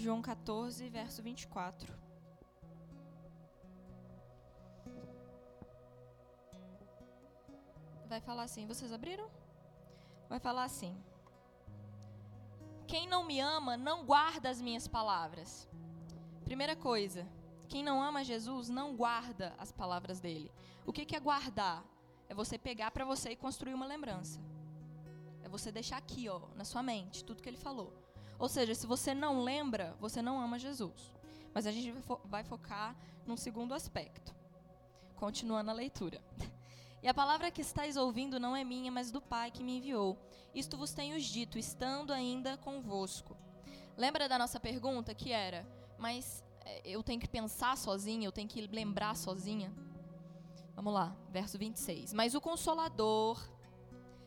João 0.06 0.22
14, 0.22 0.88
verso 0.88 1.20
24. 1.20 1.92
Vai 8.06 8.20
falar 8.20 8.44
assim, 8.44 8.68
vocês 8.68 8.92
abriram? 8.92 9.28
Vai 10.28 10.38
falar 10.38 10.62
assim: 10.62 10.96
Quem 12.86 13.08
não 13.08 13.24
me 13.24 13.40
ama 13.40 13.76
não 13.76 14.06
guarda 14.06 14.48
as 14.48 14.62
minhas 14.62 14.86
palavras. 14.86 15.68
Primeira 16.44 16.76
coisa, 16.76 17.26
quem 17.68 17.82
não 17.82 18.00
ama 18.00 18.22
Jesus 18.22 18.68
não 18.68 18.94
guarda 18.94 19.56
as 19.58 19.72
palavras 19.72 20.20
dele. 20.20 20.52
O 20.86 20.92
que, 20.92 21.04
que 21.04 21.16
é 21.16 21.26
guardar? 21.28 21.84
É 22.28 22.32
você 22.32 22.56
pegar 22.56 22.92
para 22.92 23.04
você 23.04 23.30
e 23.30 23.36
construir 23.36 23.74
uma 23.74 23.86
lembrança. 23.86 24.40
É 25.42 25.48
você 25.48 25.72
deixar 25.72 25.96
aqui, 25.96 26.28
ó, 26.28 26.42
na 26.54 26.64
sua 26.64 26.80
mente, 26.80 27.24
tudo 27.24 27.42
que 27.42 27.48
ele 27.48 27.56
falou. 27.56 28.05
Ou 28.38 28.48
seja, 28.48 28.74
se 28.74 28.86
você 28.86 29.14
não 29.14 29.42
lembra, 29.42 29.96
você 30.00 30.20
não 30.20 30.40
ama 30.40 30.58
Jesus. 30.58 31.12
Mas 31.54 31.66
a 31.66 31.72
gente 31.72 31.94
vai 32.24 32.44
focar 32.44 32.94
num 33.26 33.36
segundo 33.36 33.72
aspecto. 33.72 34.34
Continuando 35.16 35.70
a 35.70 35.74
leitura. 35.74 36.22
E 37.02 37.08
a 37.08 37.14
palavra 37.14 37.52
que 37.52 37.60
estáis 37.60 37.96
ouvindo 37.96 38.40
não 38.40 38.56
é 38.56 38.64
minha, 38.64 38.90
mas 38.90 39.12
do 39.12 39.20
Pai 39.20 39.52
que 39.52 39.62
me 39.62 39.76
enviou. 39.76 40.18
Isto 40.52 40.76
vos 40.76 40.92
tenho 40.92 41.20
dito, 41.20 41.56
estando 41.56 42.12
ainda 42.12 42.56
convosco. 42.56 43.36
Lembra 43.96 44.28
da 44.28 44.36
nossa 44.36 44.58
pergunta 44.58 45.14
que 45.14 45.30
era: 45.30 45.64
mas 45.98 46.42
é, 46.64 46.82
eu 46.84 47.02
tenho 47.02 47.20
que 47.20 47.28
pensar 47.28 47.76
sozinha, 47.76 48.26
eu 48.26 48.32
tenho 48.32 48.48
que 48.48 48.66
lembrar 48.66 49.14
sozinha? 49.14 49.72
Vamos 50.74 50.92
lá, 50.92 51.16
verso 51.30 51.56
26. 51.56 52.12
Mas 52.12 52.34
o 52.34 52.40
Consolador, 52.40 53.40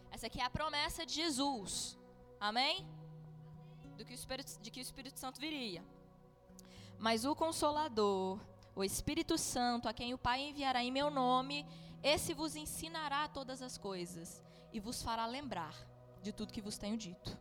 essa 0.10 0.28
aqui 0.28 0.40
é 0.40 0.46
a 0.46 0.50
promessa 0.50 1.06
de 1.06 1.16
Jesus, 1.16 2.00
amém? 2.40 2.88
Do 4.00 4.06
que 4.06 4.14
o 4.14 4.16
Espírito, 4.16 4.62
de 4.62 4.72
que 4.72 4.80
o 4.80 4.82
Espírito 4.82 5.20
Santo 5.20 5.42
viria. 5.42 5.84
Mas 6.98 7.26
o 7.26 7.36
Consolador, 7.36 8.40
o 8.74 8.82
Espírito 8.82 9.38
Santo, 9.38 9.90
a 9.90 9.94
quem 9.94 10.14
o 10.14 10.18
Pai 10.18 10.40
enviará 10.40 10.82
em 10.82 10.90
meu 10.90 11.10
nome, 11.10 11.66
esse 12.02 12.34
vos 12.34 12.56
ensinará 12.56 13.28
todas 13.28 13.62
as 13.62 13.78
coisas 13.78 14.42
e 14.72 14.80
vos 14.80 15.04
fará 15.04 15.26
lembrar 15.26 15.76
de 16.24 16.32
tudo 16.32 16.54
que 16.54 16.62
vos 16.62 16.78
tenho 16.78 16.96
dito. 16.96 17.38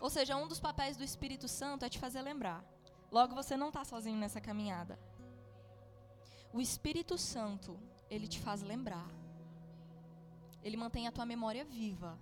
Ou 0.00 0.10
seja, 0.10 0.36
um 0.36 0.48
dos 0.48 0.58
papéis 0.58 0.96
do 0.96 1.04
Espírito 1.04 1.46
Santo 1.46 1.84
é 1.84 1.88
te 1.88 2.00
fazer 2.00 2.20
lembrar. 2.20 2.64
Logo, 3.08 3.32
você 3.32 3.56
não 3.56 3.68
está 3.68 3.84
sozinho 3.84 4.18
nessa 4.18 4.40
caminhada. 4.40 4.98
O 6.52 6.60
Espírito 6.60 7.16
Santo, 7.16 7.78
ele 8.10 8.26
te 8.26 8.40
faz 8.40 8.60
lembrar. 8.60 9.08
Ele 10.64 10.76
mantém 10.76 11.06
a 11.06 11.12
tua 11.12 11.24
memória 11.24 11.64
viva. 11.64 12.18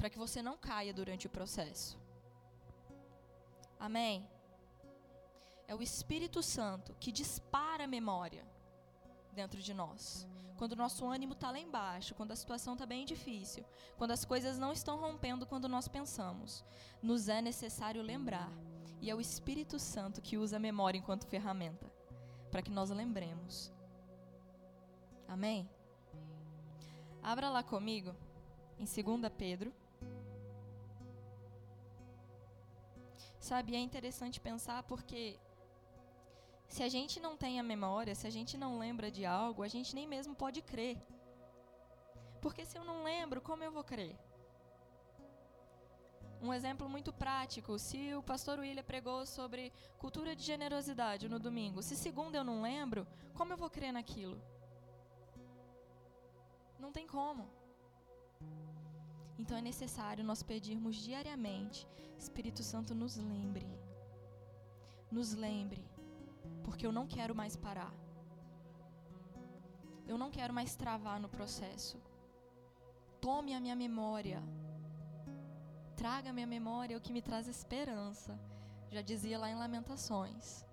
Para 0.00 0.08
que 0.08 0.18
você 0.18 0.40
não 0.40 0.56
caia 0.56 0.94
durante 0.94 1.26
o 1.26 1.30
processo. 1.30 1.98
Amém? 3.78 4.26
É 5.68 5.74
o 5.74 5.82
Espírito 5.82 6.42
Santo 6.42 6.96
que 6.98 7.12
dispara 7.12 7.84
a 7.84 7.86
memória 7.86 8.42
dentro 9.34 9.60
de 9.60 9.74
nós. 9.74 10.26
Quando 10.56 10.72
o 10.72 10.76
nosso 10.76 11.04
ânimo 11.06 11.34
está 11.34 11.50
lá 11.50 11.58
embaixo, 11.58 12.14
quando 12.14 12.32
a 12.32 12.36
situação 12.36 12.72
está 12.72 12.86
bem 12.86 13.04
difícil, 13.04 13.62
quando 13.98 14.12
as 14.12 14.24
coisas 14.24 14.58
não 14.58 14.72
estão 14.72 14.96
rompendo 14.96 15.46
quando 15.46 15.68
nós 15.68 15.86
pensamos, 15.86 16.64
nos 17.02 17.28
é 17.28 17.42
necessário 17.42 18.00
lembrar. 18.02 18.50
E 19.02 19.10
é 19.10 19.14
o 19.14 19.20
Espírito 19.20 19.78
Santo 19.78 20.22
que 20.22 20.38
usa 20.38 20.56
a 20.56 20.60
memória 20.60 20.98
enquanto 20.98 21.26
ferramenta, 21.26 21.86
para 22.50 22.62
que 22.62 22.70
nós 22.70 22.88
lembremos. 22.88 23.70
Amém? 25.28 25.68
Abra 27.22 27.50
lá 27.50 27.62
comigo, 27.62 28.16
em 28.78 28.86
2 28.86 29.32
Pedro. 29.36 29.70
Sabe, 33.40 33.74
é 33.74 33.78
interessante 33.78 34.38
pensar 34.38 34.82
porque 34.82 35.40
se 36.68 36.82
a 36.82 36.88
gente 36.88 37.18
não 37.18 37.36
tem 37.36 37.58
a 37.58 37.62
memória, 37.62 38.14
se 38.14 38.26
a 38.26 38.30
gente 38.30 38.56
não 38.56 38.78
lembra 38.78 39.10
de 39.10 39.24
algo, 39.24 39.62
a 39.62 39.68
gente 39.68 39.94
nem 39.94 40.06
mesmo 40.06 40.34
pode 40.34 40.60
crer. 40.62 40.98
Porque 42.40 42.64
se 42.64 42.76
eu 42.78 42.84
não 42.84 43.02
lembro, 43.02 43.40
como 43.40 43.64
eu 43.64 43.72
vou 43.72 43.82
crer? 43.82 44.14
Um 46.42 46.52
exemplo 46.52 46.88
muito 46.88 47.12
prático: 47.12 47.78
se 47.78 48.14
o 48.14 48.22
pastor 48.22 48.58
William 48.58 48.84
pregou 48.84 49.26
sobre 49.26 49.72
cultura 49.98 50.36
de 50.36 50.42
generosidade 50.42 51.28
no 51.28 51.38
domingo, 51.38 51.82
se 51.82 51.96
segundo 51.96 52.34
eu 52.34 52.44
não 52.44 52.62
lembro, 52.62 53.06
como 53.34 53.52
eu 53.52 53.56
vou 53.56 53.70
crer 53.70 53.92
naquilo? 53.92 54.40
Não 56.78 56.92
tem 56.92 57.06
como. 57.06 57.59
Então 59.40 59.56
é 59.56 59.62
necessário 59.70 60.28
nós 60.30 60.42
pedirmos 60.50 60.96
diariamente: 60.96 61.86
Espírito 62.24 62.62
Santo, 62.72 62.94
nos 63.02 63.16
lembre. 63.16 63.68
Nos 65.10 65.32
lembre 65.46 65.82
porque 66.64 66.86
eu 66.86 66.92
não 66.98 67.06
quero 67.14 67.34
mais 67.40 67.56
parar. 67.56 67.92
Eu 70.10 70.16
não 70.22 70.30
quero 70.36 70.52
mais 70.58 70.74
travar 70.82 71.18
no 71.24 71.28
processo. 71.28 71.96
Tome 73.20 73.54
a 73.54 73.60
minha 73.64 73.76
memória. 73.84 74.40
Traga 75.96 76.30
a 76.30 76.32
minha 76.32 76.46
memória 76.56 76.96
o 76.96 77.00
que 77.00 77.12
me 77.16 77.22
traz 77.28 77.46
esperança. 77.46 78.38
Já 78.94 79.02
dizia 79.10 79.38
lá 79.38 79.48
em 79.50 79.60
Lamentações. 79.62 80.64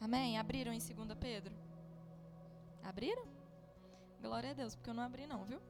Amém? 0.00 0.38
Abriram 0.38 0.72
em 0.72 0.78
2 0.78 1.18
Pedro? 1.26 1.54
Abriram? 2.82 3.26
Glória 4.20 4.50
a 4.50 4.54
Deus, 4.54 4.74
porque 4.74 4.90
eu 4.90 4.94
não 4.94 5.04
abri 5.04 5.26
não, 5.26 5.44
viu? 5.44 5.60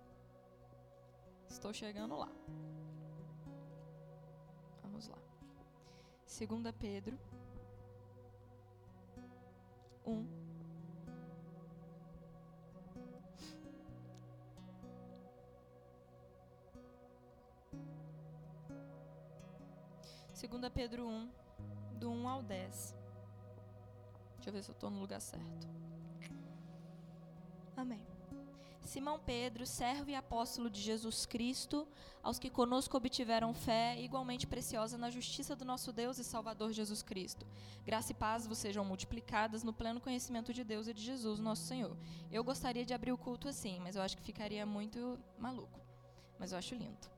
Estou 1.52 1.72
chegando 1.72 2.16
lá. 2.16 2.32
Vamos 4.82 5.06
lá. 5.06 5.18
2 6.26 6.74
Pedro 6.80 7.18
1. 10.06 10.26
Segunda 20.32 20.70
Pedro 20.70 21.06
1, 21.06 21.30
do 21.98 22.10
1 22.10 22.28
ao 22.28 22.42
10. 22.42 22.96
Deixa 24.36 24.48
eu 24.48 24.52
ver 24.54 24.62
se 24.64 24.70
eu 24.70 24.72
estou 24.72 24.90
no 24.90 24.98
lugar 25.00 25.20
certo. 25.20 25.68
Amém. 27.76 28.11
Simão 28.84 29.18
Pedro, 29.18 29.66
servo 29.66 30.10
e 30.10 30.14
apóstolo 30.14 30.68
de 30.68 30.80
Jesus 30.80 31.24
Cristo, 31.24 31.86
aos 32.22 32.38
que 32.38 32.50
conosco 32.50 32.96
obtiveram 32.96 33.54
fé 33.54 34.00
igualmente 34.00 34.46
preciosa 34.46 34.98
na 34.98 35.10
justiça 35.10 35.54
do 35.54 35.64
nosso 35.64 35.92
Deus 35.92 36.18
e 36.18 36.24
Salvador 36.24 36.72
Jesus 36.72 37.02
Cristo. 37.02 37.46
Graça 37.84 38.12
e 38.12 38.14
paz 38.14 38.46
vos 38.46 38.58
sejam 38.58 38.84
multiplicadas 38.84 39.62
no 39.62 39.72
pleno 39.72 40.00
conhecimento 40.00 40.52
de 40.52 40.64
Deus 40.64 40.88
e 40.88 40.94
de 40.94 41.02
Jesus, 41.02 41.40
nosso 41.40 41.62
Senhor. 41.62 41.96
Eu 42.30 42.42
gostaria 42.42 42.84
de 42.84 42.94
abrir 42.94 43.12
o 43.12 43.18
culto 43.18 43.48
assim, 43.48 43.78
mas 43.80 43.96
eu 43.96 44.02
acho 44.02 44.16
que 44.16 44.22
ficaria 44.22 44.64
muito 44.66 45.18
maluco. 45.38 45.80
Mas 46.38 46.52
eu 46.52 46.58
acho 46.58 46.74
lindo. 46.74 47.11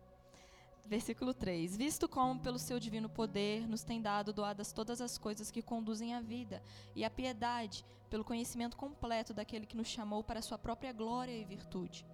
Versículo 0.87 1.33
3: 1.33 1.77
Visto 1.77 2.07
como, 2.07 2.41
pelo 2.41 2.59
seu 2.59 2.79
divino 2.79 3.09
poder, 3.09 3.67
nos 3.67 3.83
tem 3.83 4.03
dado 4.03 4.33
doadas 4.33 4.71
todas 4.71 5.01
as 5.01 5.17
coisas 5.17 5.51
que 5.51 5.63
conduzem 5.63 6.15
à 6.15 6.21
vida 6.21 6.63
e 6.95 7.05
à 7.05 7.11
piedade, 7.11 7.85
pelo 8.11 8.25
conhecimento 8.25 8.77
completo 8.77 9.33
daquele 9.33 9.67
que 9.67 9.77
nos 9.77 9.89
chamou 9.89 10.23
para 10.23 10.43
sua 10.43 10.59
própria 10.59 10.93
glória 10.93 11.33
e 11.33 11.45
virtude, 11.45 12.07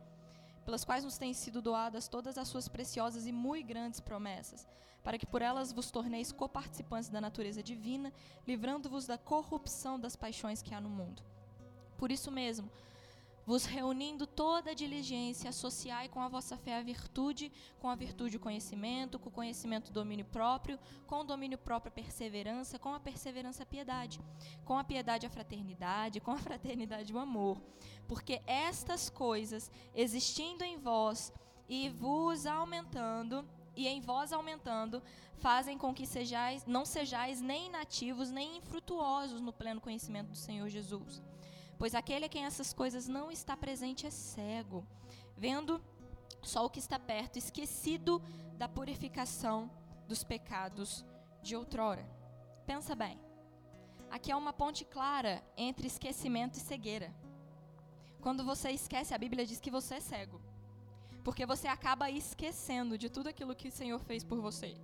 pelas 0.65 0.85
quais 0.85 1.05
nos 1.05 1.19
têm 1.19 1.35
sido 1.35 1.61
doadas 1.61 2.07
todas 2.07 2.39
as 2.39 2.47
suas 2.47 2.69
preciosas 2.69 3.27
e 3.27 3.33
muito 3.33 3.67
grandes 3.67 3.99
promessas, 3.99 4.69
para 5.03 5.19
que 5.19 5.27
por 5.27 5.43
elas 5.43 5.73
vos 5.73 5.91
torneis 5.91 6.31
coparticipantes 6.31 7.11
da 7.11 7.21
natureza 7.21 7.63
divina, 7.63 8.13
livrando-vos 8.47 9.05
da 9.05 9.19
corrupção 9.19 9.99
das 9.99 10.15
paixões 10.15 10.63
que 10.63 10.75
há 10.75 10.81
no 10.81 10.89
mundo. 10.89 11.23
Por 11.99 12.13
isso 12.13 12.31
mesmo, 12.31 12.71
vos 13.47 13.65
reunindo 13.65 14.27
toda 14.27 14.71
a 14.71 14.75
diligência, 14.75 15.51
associai 15.51 16.09
com 16.09 16.21
a 16.21 16.29
vossa 16.29 16.57
fé 16.57 16.77
a 16.77 16.83
virtude, 16.83 17.53
com 17.79 17.89
a 17.89 17.95
virtude 17.95 18.37
o 18.37 18.41
conhecimento, 18.41 19.19
com 19.19 19.29
o 19.29 19.33
conhecimento 19.33 19.89
o 19.89 19.93
domínio 19.93 20.25
próprio, 20.25 20.79
com 21.07 21.21
o 21.21 21.25
domínio 21.25 21.59
próprio 21.59 21.91
a 21.91 21.95
perseverança, 21.95 22.79
com 22.79 22.95
a 22.95 23.01
perseverança 23.01 23.63
a 23.63 23.67
piedade, 23.67 24.21
com 24.65 24.79
a 24.79 24.85
piedade 24.85 25.27
a 25.27 25.31
fraternidade, 25.31 26.21
com 26.21 26.33
a 26.33 26.39
fraternidade 26.39 27.13
o 27.13 27.19
amor. 27.19 27.61
Porque 28.07 28.41
estas 28.47 29.09
coisas, 29.09 29.71
existindo 29.95 30.65
em 30.65 30.77
vós 30.77 31.33
e 31.69 31.89
vos 31.89 32.47
aumentando, 32.47 33.49
e 33.77 33.87
em 33.87 34.01
vós 34.01 34.33
aumentando, 34.33 35.03
fazem 35.37 35.79
com 35.79 35.95
que 35.95 36.07
sejais, 36.07 36.67
não 36.67 36.85
sejais 36.85 37.41
nem 37.41 37.67
inativos, 37.67 38.31
nem 38.31 38.59
infrutuosos 38.59 39.41
no 39.41 39.53
pleno 39.53 39.81
conhecimento 39.81 40.31
do 40.31 40.37
Senhor 40.37 40.69
Jesus. 40.69 41.23
Pois 41.81 41.95
aquele 41.95 42.27
a 42.27 42.29
quem 42.29 42.45
essas 42.45 42.75
coisas 42.75 43.09
não 43.09 43.31
está 43.31 43.57
presente 43.57 44.07
é 44.07 44.11
cego, 44.11 44.87
vendo 45.35 45.83
só 46.43 46.67
o 46.67 46.69
que 46.69 46.79
está 46.79 46.99
perto, 46.99 47.39
esquecido 47.39 48.23
da 48.59 48.69
purificação 48.69 49.71
dos 50.07 50.23
pecados 50.23 51.07
de 51.43 51.57
outrora. 51.57 52.07
Pensa 52.67 52.95
bem. 52.95 53.19
Aqui 54.11 54.31
é 54.31 54.37
uma 54.37 54.53
ponte 54.53 54.85
clara 54.85 55.43
entre 55.57 55.87
esquecimento 55.87 56.59
e 56.59 56.61
cegueira. 56.61 57.15
Quando 58.21 58.45
você 58.45 58.71
esquece, 58.73 59.15
a 59.15 59.19
Bíblia 59.19 59.47
diz 59.47 59.59
que 59.59 59.71
você 59.71 59.95
é 59.95 60.01
cego. 60.01 60.39
Porque 61.25 61.47
você 61.47 61.67
acaba 61.67 62.11
esquecendo 62.11 62.99
de 62.99 63.09
tudo 63.09 63.31
aquilo 63.31 63.57
que 63.57 63.69
o 63.69 63.73
Senhor 63.73 64.01
fez 64.01 64.23
por 64.23 64.39
você. 64.39 64.77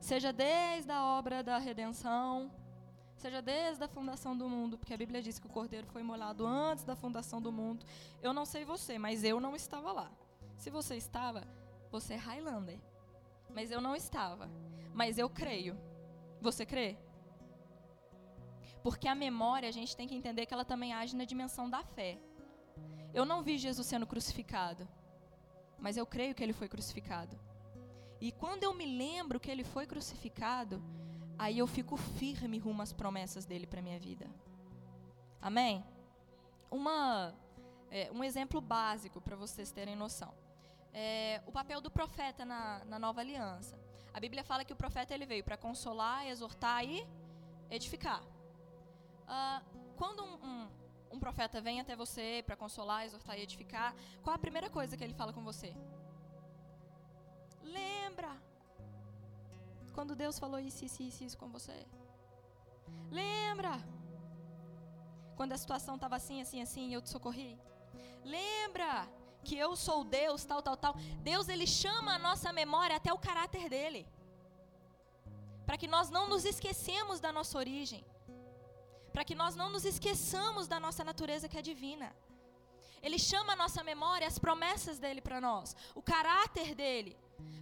Seja 0.00 0.32
desde 0.32 0.90
a 0.92 1.04
obra 1.04 1.42
da 1.42 1.58
redenção, 1.58 2.50
seja 3.16 3.40
desde 3.40 3.84
a 3.84 3.88
fundação 3.88 4.36
do 4.36 4.48
mundo, 4.48 4.76
porque 4.76 4.94
a 4.94 4.96
Bíblia 4.96 5.22
diz 5.22 5.38
que 5.38 5.46
o 5.46 5.50
cordeiro 5.50 5.86
foi 5.86 6.02
molado 6.02 6.46
antes 6.46 6.84
da 6.84 6.96
fundação 6.96 7.40
do 7.40 7.52
mundo. 7.52 7.86
Eu 8.20 8.32
não 8.32 8.44
sei 8.44 8.64
você, 8.64 8.98
mas 8.98 9.22
eu 9.24 9.40
não 9.40 9.54
estava 9.54 9.92
lá. 9.92 10.10
Se 10.56 10.70
você 10.70 10.96
estava, 10.96 11.46
você 11.90 12.14
é 12.14 12.16
Highlander. 12.16 12.78
Mas 13.50 13.70
eu 13.70 13.80
não 13.80 13.94
estava. 13.94 14.48
Mas 14.92 15.18
eu 15.18 15.28
creio. 15.28 15.78
Você 16.40 16.66
crê? 16.66 16.96
Porque 18.82 19.06
a 19.06 19.14
memória, 19.14 19.68
a 19.68 19.72
gente 19.72 19.96
tem 19.96 20.08
que 20.08 20.14
entender 20.14 20.46
que 20.46 20.54
ela 20.54 20.64
também 20.64 20.92
age 20.92 21.14
na 21.14 21.24
dimensão 21.24 21.70
da 21.70 21.84
fé. 21.84 22.18
Eu 23.14 23.24
não 23.24 23.42
vi 23.42 23.58
Jesus 23.58 23.86
sendo 23.86 24.06
crucificado, 24.06 24.88
mas 25.78 25.96
eu 25.96 26.06
creio 26.06 26.34
que 26.34 26.42
ele 26.42 26.52
foi 26.52 26.68
crucificado. 26.68 27.38
E 28.20 28.32
quando 28.32 28.62
eu 28.64 28.72
me 28.72 28.86
lembro 28.86 29.38
que 29.38 29.50
ele 29.50 29.64
foi 29.64 29.86
crucificado, 29.86 30.82
aí 31.38 31.58
eu 31.58 31.66
fico 31.66 31.96
firme 31.96 32.58
rumo 32.58 32.82
às 32.82 32.92
promessas 32.92 33.44
dele 33.44 33.66
para 33.66 33.82
minha 33.82 33.98
vida. 33.98 34.28
Amém? 35.40 35.84
Uma, 36.70 37.34
é, 37.90 38.10
um 38.12 38.22
exemplo 38.22 38.60
básico 38.60 39.20
para 39.20 39.36
vocês 39.36 39.70
terem 39.70 39.96
noção. 39.96 40.32
É, 40.92 41.42
o 41.46 41.52
papel 41.52 41.80
do 41.80 41.90
profeta 41.90 42.44
na, 42.44 42.84
na 42.84 42.98
nova 42.98 43.20
aliança. 43.20 43.78
A 44.14 44.20
Bíblia 44.20 44.44
fala 44.44 44.64
que 44.64 44.72
o 44.72 44.76
profeta 44.76 45.14
ele 45.14 45.26
veio 45.26 45.42
para 45.42 45.56
consolar, 45.56 46.26
exortar 46.26 46.84
e 46.84 47.06
edificar. 47.70 48.22
Uh, 48.22 49.94
quando 49.96 50.22
um, 50.22 50.34
um, 50.46 50.68
um, 51.12 51.18
profeta 51.18 51.60
vem 51.60 51.80
até 51.80 51.96
você 51.96 52.42
para 52.44 52.54
consolar, 52.54 53.04
exortar 53.04 53.38
e 53.38 53.42
edificar, 53.42 53.94
qual 54.22 54.36
a 54.36 54.38
primeira 54.38 54.68
coisa 54.68 54.96
que 54.96 55.02
ele 55.02 55.14
fala 55.14 55.32
com 55.32 55.42
você? 55.42 55.74
Lembra 57.62 58.36
quando 59.92 60.14
Deus 60.14 60.38
falou 60.38 60.58
isso, 60.58 60.84
isso, 60.84 61.02
isso, 61.02 61.24
isso 61.24 61.38
com 61.38 61.48
você? 61.48 61.86
Lembra 63.10 63.74
quando 65.36 65.52
a 65.52 65.58
situação 65.58 65.94
estava 65.96 66.16
assim, 66.16 66.40
assim, 66.40 66.60
assim 66.60 66.88
e 66.88 66.94
eu 66.94 67.02
te 67.02 67.10
socorri? 67.10 67.58
Lembra 68.24 69.08
que 69.44 69.56
eu 69.56 69.74
sou 69.74 70.04
Deus, 70.04 70.44
tal, 70.44 70.62
tal, 70.62 70.76
tal. 70.76 70.94
Deus 71.30 71.48
ele 71.48 71.66
chama 71.66 72.14
a 72.14 72.18
nossa 72.18 72.52
memória 72.52 72.96
até 72.96 73.12
o 73.12 73.18
caráter 73.18 73.68
dele. 73.68 74.06
Para 75.66 75.76
que 75.76 75.88
nós 75.88 76.10
não 76.10 76.28
nos 76.28 76.44
esquecemos 76.44 77.20
da 77.20 77.32
nossa 77.32 77.56
origem 77.58 78.04
para 79.12 79.24
que 79.24 79.34
nós 79.34 79.54
não 79.54 79.68
nos 79.68 79.84
esqueçamos 79.84 80.66
da 80.66 80.80
nossa 80.80 81.04
natureza 81.04 81.48
que 81.48 81.58
é 81.58 81.62
divina. 81.62 82.14
Ele 83.02 83.18
chama 83.18 83.52
a 83.52 83.56
nossa 83.56 83.82
memória 83.84 84.26
as 84.26 84.38
promessas 84.38 84.98
dele 84.98 85.20
para 85.20 85.40
nós, 85.40 85.76
o 85.94 86.02
caráter 86.02 86.74
dele, 86.74 87.16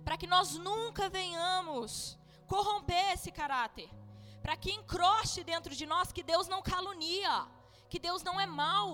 para 0.04 0.16
que 0.16 0.26
nós 0.26 0.56
nunca 0.56 1.08
venhamos 1.08 2.18
corromper 2.52 3.06
esse 3.16 3.30
caráter, 3.40 3.88
para 4.44 4.56
que 4.62 4.70
encroste 4.78 5.40
dentro 5.52 5.72
de 5.80 5.86
nós 5.92 6.12
que 6.16 6.24
Deus 6.32 6.46
não 6.52 6.60
calunia, 6.74 7.34
que 7.90 7.98
Deus 8.06 8.22
não 8.28 8.36
é 8.44 8.46
mau, 8.46 8.92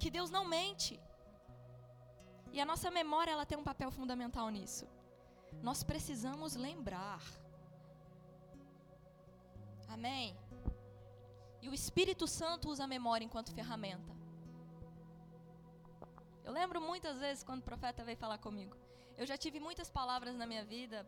que 0.00 0.10
Deus 0.16 0.30
não 0.36 0.44
mente. 0.58 0.94
E 2.54 2.60
a 2.64 2.68
nossa 2.70 2.90
memória 3.00 3.32
ela 3.32 3.48
tem 3.50 3.58
um 3.58 3.68
papel 3.72 3.90
fundamental 3.98 4.48
nisso. 4.56 4.86
Nós 5.68 5.82
precisamos 5.90 6.54
lembrar. 6.68 7.22
Amém. 9.96 10.28
E 11.60 11.68
o 11.68 11.74
Espírito 11.74 12.26
Santo 12.40 12.70
usa 12.72 12.84
a 12.84 12.92
memória 12.96 13.26
enquanto 13.26 13.56
ferramenta. 13.60 14.12
Eu 16.46 16.52
lembro 16.58 16.80
muitas 16.90 17.16
vezes 17.24 17.44
quando 17.44 17.60
o 17.60 17.70
profeta 17.70 18.06
veio 18.08 18.16
falar 18.24 18.38
comigo. 18.38 18.74
Eu 19.20 19.26
já 19.30 19.36
tive 19.36 19.58
muitas 19.60 19.90
palavras 19.98 20.34
na 20.40 20.46
minha 20.46 20.64
vida, 20.64 20.98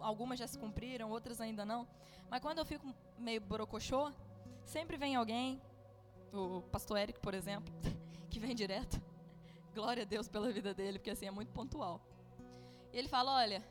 algumas 0.00 0.38
já 0.38 0.46
se 0.46 0.58
cumpriram, 0.58 1.10
outras 1.10 1.40
ainda 1.40 1.64
não. 1.64 1.86
Mas 2.28 2.40
quando 2.40 2.58
eu 2.58 2.64
fico 2.64 2.94
meio 3.18 3.40
borocochô, 3.40 4.12
sempre 4.64 4.96
vem 4.96 5.16
alguém, 5.16 5.60
o 6.32 6.62
pastor 6.62 6.98
Eric, 6.98 7.18
por 7.20 7.34
exemplo, 7.34 7.72
que 8.30 8.38
vem 8.38 8.54
direto. 8.54 9.00
Glória 9.74 10.02
a 10.02 10.06
Deus 10.06 10.28
pela 10.28 10.50
vida 10.50 10.74
dele, 10.74 10.98
porque 10.98 11.10
assim 11.10 11.26
é 11.26 11.30
muito 11.30 11.52
pontual. 11.52 12.00
E 12.92 12.98
ele 12.98 13.08
fala: 13.08 13.36
Olha, 13.36 13.64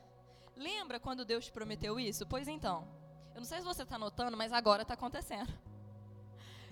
lembra 0.56 1.00
quando 1.00 1.26
Deus 1.26 1.46
te 1.46 1.52
prometeu 1.52 2.00
isso? 2.00 2.26
Pois 2.26 2.48
então, 2.48 2.88
eu 3.34 3.42
não 3.42 3.46
sei 3.46 3.60
se 3.60 3.66
você 3.66 3.84
está 3.84 3.98
notando, 3.98 4.36
mas 4.36 4.52
agora 4.52 4.82
está 4.82 4.94
acontecendo. 4.94 5.52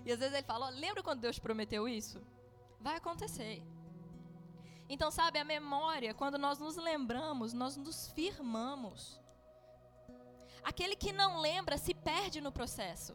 E 0.05 0.11
às 0.13 0.19
vezes 0.19 0.33
ele 0.33 0.43
fala: 0.43 0.67
oh, 0.67 0.69
lembra 0.69 1.03
quando 1.03 1.19
Deus 1.19 1.37
prometeu 1.37 1.85
isso? 1.85 2.21
Vai 2.79 2.95
acontecer. 2.95 3.61
Então, 4.87 5.11
sabe, 5.11 5.37
a 5.37 5.43
memória, 5.43 6.13
quando 6.13 6.37
nós 6.37 6.59
nos 6.59 6.77
lembramos, 6.77 7.51
nós 7.51 7.75
nos 7.75 8.07
firmamos. 8.11 9.19
Aquele 10.69 10.97
que 11.03 11.13
não 11.13 11.39
lembra 11.47 11.77
se 11.77 11.93
perde 11.93 12.41
no 12.45 12.51
processo. 12.51 13.13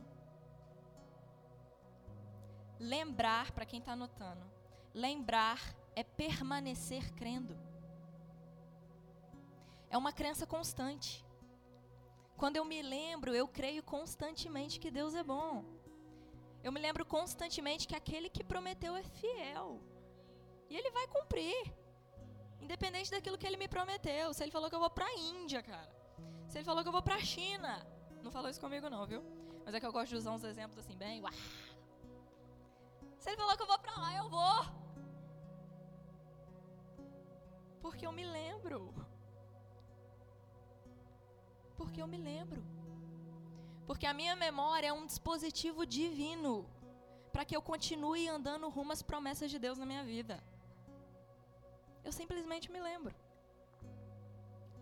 Lembrar, 2.78 3.52
para 3.52 3.66
quem 3.66 3.78
está 3.80 3.92
anotando, 3.92 4.46
lembrar 4.94 5.60
é 5.94 6.02
permanecer 6.02 7.12
crendo. 7.12 7.54
É 9.90 9.98
uma 9.98 10.14
crença 10.20 10.46
constante. 10.46 11.22
Quando 12.38 12.56
eu 12.56 12.64
me 12.64 12.80
lembro, 12.80 13.34
eu 13.34 13.46
creio 13.46 13.82
constantemente 13.82 14.80
que 14.80 14.90
Deus 14.90 15.14
é 15.14 15.22
bom. 15.22 15.62
Eu 16.64 16.72
me 16.72 16.80
lembro 16.80 17.04
constantemente 17.04 17.86
que 17.86 17.94
aquele 17.94 18.30
que 18.30 18.50
prometeu 18.52 18.96
é 18.96 19.02
fiel. 19.02 19.78
E 20.70 20.76
ele 20.78 20.90
vai 20.90 21.06
cumprir. 21.06 21.62
Independente 22.62 23.10
daquilo 23.10 23.36
que 23.36 23.46
ele 23.46 23.58
me 23.58 23.68
prometeu. 23.68 24.32
Se 24.32 24.42
ele 24.42 24.56
falou 24.56 24.70
que 24.70 24.76
eu 24.78 24.84
vou 24.86 24.94
para 24.98 25.04
a 25.04 25.18
Índia, 25.34 25.62
cara. 25.62 26.01
Se 26.52 26.58
ele 26.58 26.66
falou 26.66 26.82
que 26.82 26.88
eu 26.88 26.92
vou 26.92 27.00
para 27.02 27.14
a 27.14 27.24
China. 27.34 27.72
Não 28.22 28.30
falou 28.30 28.50
isso 28.50 28.60
comigo 28.60 28.90
não, 28.90 29.06
viu? 29.06 29.22
Mas 29.64 29.74
é 29.74 29.80
que 29.80 29.86
eu 29.86 29.92
gosto 29.98 30.10
de 30.10 30.16
usar 30.16 30.32
uns 30.32 30.44
exemplos 30.44 30.78
assim 30.78 30.94
bem, 30.94 31.22
uá. 31.22 31.30
Se 33.18 33.30
ele 33.30 33.38
falou 33.38 33.56
que 33.56 33.62
eu 33.62 33.66
vou 33.66 33.78
para 33.78 33.96
lá, 34.02 34.14
eu 34.18 34.28
vou. 34.28 34.60
Porque 37.80 38.06
eu 38.06 38.12
me 38.12 38.26
lembro. 38.26 38.94
Porque 41.74 42.02
eu 42.02 42.06
me 42.06 42.18
lembro. 42.18 42.62
Porque 43.86 44.06
a 44.06 44.12
minha 44.12 44.36
memória 44.36 44.88
é 44.88 44.92
um 44.92 45.06
dispositivo 45.06 45.86
divino 45.86 46.68
para 47.32 47.46
que 47.46 47.56
eu 47.56 47.62
continue 47.62 48.28
andando 48.28 48.68
rumo 48.68 48.92
às 48.92 49.00
promessas 49.00 49.50
de 49.50 49.58
Deus 49.58 49.78
na 49.78 49.86
minha 49.86 50.04
vida. 50.04 50.44
Eu 52.04 52.12
simplesmente 52.12 52.70
me 52.70 52.78
lembro. 52.78 53.14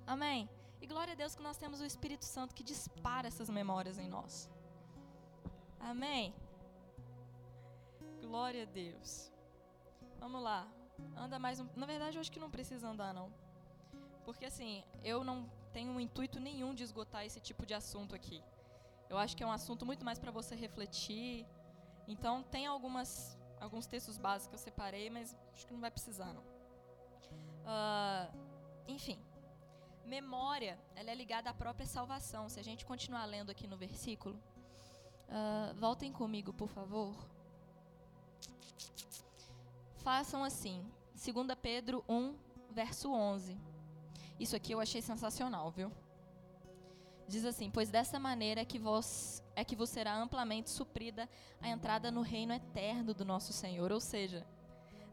Amém? 0.04 0.50
E 0.80 0.86
glória 0.86 1.12
a 1.12 1.16
Deus 1.16 1.34
que 1.34 1.42
nós 1.42 1.56
temos 1.56 1.80
o 1.80 1.84
Espírito 1.84 2.24
Santo 2.24 2.54
que 2.54 2.62
dispara 2.62 3.28
essas 3.28 3.50
memórias 3.50 3.98
em 3.98 4.08
nós. 4.08 4.48
Amém? 5.78 6.34
Glória 8.20 8.62
a 8.62 8.66
Deus. 8.66 9.30
Vamos 10.18 10.42
lá. 10.42 10.66
Anda 11.16 11.38
mais 11.38 11.60
um. 11.60 11.66
Na 11.76 11.86
verdade, 11.86 12.16
eu 12.16 12.20
acho 12.20 12.32
que 12.32 12.40
não 12.40 12.50
precisa 12.50 12.88
andar, 12.88 13.12
não. 13.12 13.32
Porque 14.24 14.46
assim, 14.46 14.84
eu 15.02 15.22
não 15.24 15.50
tenho 15.72 15.92
um 15.92 16.00
intuito 16.00 16.38
nenhum 16.40 16.74
de 16.74 16.82
esgotar 16.82 17.24
esse 17.24 17.40
tipo 17.40 17.66
de 17.66 17.74
assunto 17.74 18.14
aqui. 18.14 18.42
Eu 19.08 19.18
acho 19.18 19.36
que 19.36 19.42
é 19.42 19.46
um 19.46 19.52
assunto 19.52 19.84
muito 19.84 20.04
mais 20.04 20.18
para 20.18 20.30
você 20.30 20.54
refletir. 20.54 21.46
Então, 22.06 22.42
tem 22.42 22.66
algumas, 22.66 23.38
alguns 23.60 23.86
textos 23.86 24.16
básicos 24.16 24.48
que 24.48 24.54
eu 24.54 24.72
separei, 24.72 25.10
mas 25.10 25.36
acho 25.54 25.66
que 25.66 25.72
não 25.72 25.80
vai 25.80 25.90
precisar, 25.90 26.32
não. 26.32 26.42
Uh, 27.62 28.32
enfim, 28.86 29.18
memória, 30.10 30.76
ela 30.96 31.10
é 31.10 31.14
ligada 31.14 31.48
à 31.48 31.54
própria 31.54 31.86
salvação. 31.86 32.48
Se 32.48 32.58
a 32.58 32.64
gente 32.68 32.84
continuar 32.84 33.24
lendo 33.26 33.50
aqui 33.50 33.66
no 33.68 33.76
versículo, 33.76 34.36
uh, 35.28 35.72
voltem 35.74 36.12
comigo, 36.12 36.52
por 36.52 36.68
favor. 36.68 37.14
Façam 39.98 40.42
assim, 40.42 40.84
2 41.14 41.46
Pedro 41.62 42.04
1, 42.08 42.34
verso 42.70 43.12
11. 43.12 43.56
Isso 44.38 44.56
aqui 44.56 44.72
eu 44.72 44.80
achei 44.80 45.00
sensacional, 45.00 45.70
viu? 45.70 45.92
Diz 47.28 47.44
assim: 47.44 47.70
Pois 47.70 47.88
dessa 47.88 48.18
maneira 48.18 48.62
é 48.62 48.64
que 48.64 48.78
vos 48.78 49.40
é 49.54 49.62
que 49.64 49.76
vos 49.76 49.90
será 49.90 50.16
amplamente 50.16 50.70
suprida 50.70 51.28
a 51.60 51.68
entrada 51.68 52.10
no 52.10 52.22
reino 52.22 52.52
eterno 52.52 53.14
do 53.14 53.24
nosso 53.24 53.52
Senhor. 53.52 53.92
Ou 53.92 54.00
seja, 54.00 54.44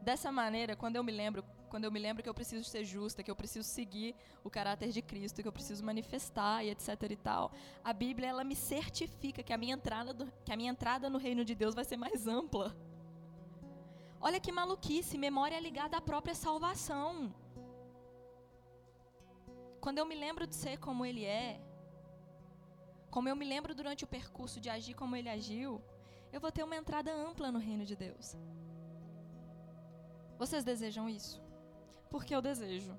dessa 0.00 0.32
maneira, 0.32 0.74
quando 0.74 0.96
eu 0.96 1.04
me 1.04 1.12
lembro, 1.12 1.44
quando 1.68 1.84
eu 1.84 1.92
me 1.92 1.98
lembro 1.98 2.22
que 2.22 2.28
eu 2.28 2.34
preciso 2.34 2.64
ser 2.64 2.84
justa, 2.84 3.22
que 3.22 3.30
eu 3.30 3.36
preciso 3.36 3.68
seguir 3.68 4.14
o 4.42 4.50
caráter 4.50 4.90
de 4.90 5.02
Cristo, 5.02 5.42
que 5.42 5.48
eu 5.48 5.52
preciso 5.52 5.84
manifestar 5.84 6.64
e 6.64 6.70
etc 6.70 6.88
e 7.10 7.16
tal, 7.16 7.52
a 7.84 7.92
Bíblia 7.92 8.28
ela 8.28 8.44
me 8.44 8.56
certifica 8.56 9.42
que 9.42 9.52
a 9.52 9.58
minha 9.58 9.74
entrada 9.74 10.12
do, 10.12 10.32
que 10.44 10.52
a 10.52 10.56
minha 10.56 10.70
entrada 10.70 11.08
no 11.08 11.18
reino 11.18 11.44
de 11.44 11.54
Deus 11.54 11.74
vai 11.74 11.84
ser 11.84 11.96
mais 11.96 12.26
ampla. 12.26 12.74
Olha 14.20 14.40
que 14.40 14.50
maluquice, 14.50 15.16
memória 15.16 15.56
é 15.56 15.60
ligada 15.60 15.96
à 15.96 16.00
própria 16.00 16.34
salvação. 16.34 17.32
Quando 19.80 19.98
eu 19.98 20.06
me 20.06 20.16
lembro 20.16 20.46
de 20.46 20.56
ser 20.56 20.78
como 20.78 21.04
ele 21.06 21.24
é, 21.24 21.60
como 23.10 23.28
eu 23.28 23.36
me 23.36 23.44
lembro 23.44 23.74
durante 23.74 24.04
o 24.04 24.08
percurso 24.08 24.60
de 24.60 24.68
agir 24.68 24.94
como 24.94 25.14
ele 25.14 25.28
agiu, 25.28 25.80
eu 26.32 26.40
vou 26.40 26.50
ter 26.50 26.64
uma 26.64 26.76
entrada 26.76 27.12
ampla 27.12 27.50
no 27.50 27.58
reino 27.58 27.84
de 27.84 27.96
Deus. 27.96 28.36
Vocês 30.36 30.64
desejam 30.64 31.08
isso? 31.08 31.47
Porque 32.10 32.34
eu 32.34 32.42
desejo. 32.42 32.96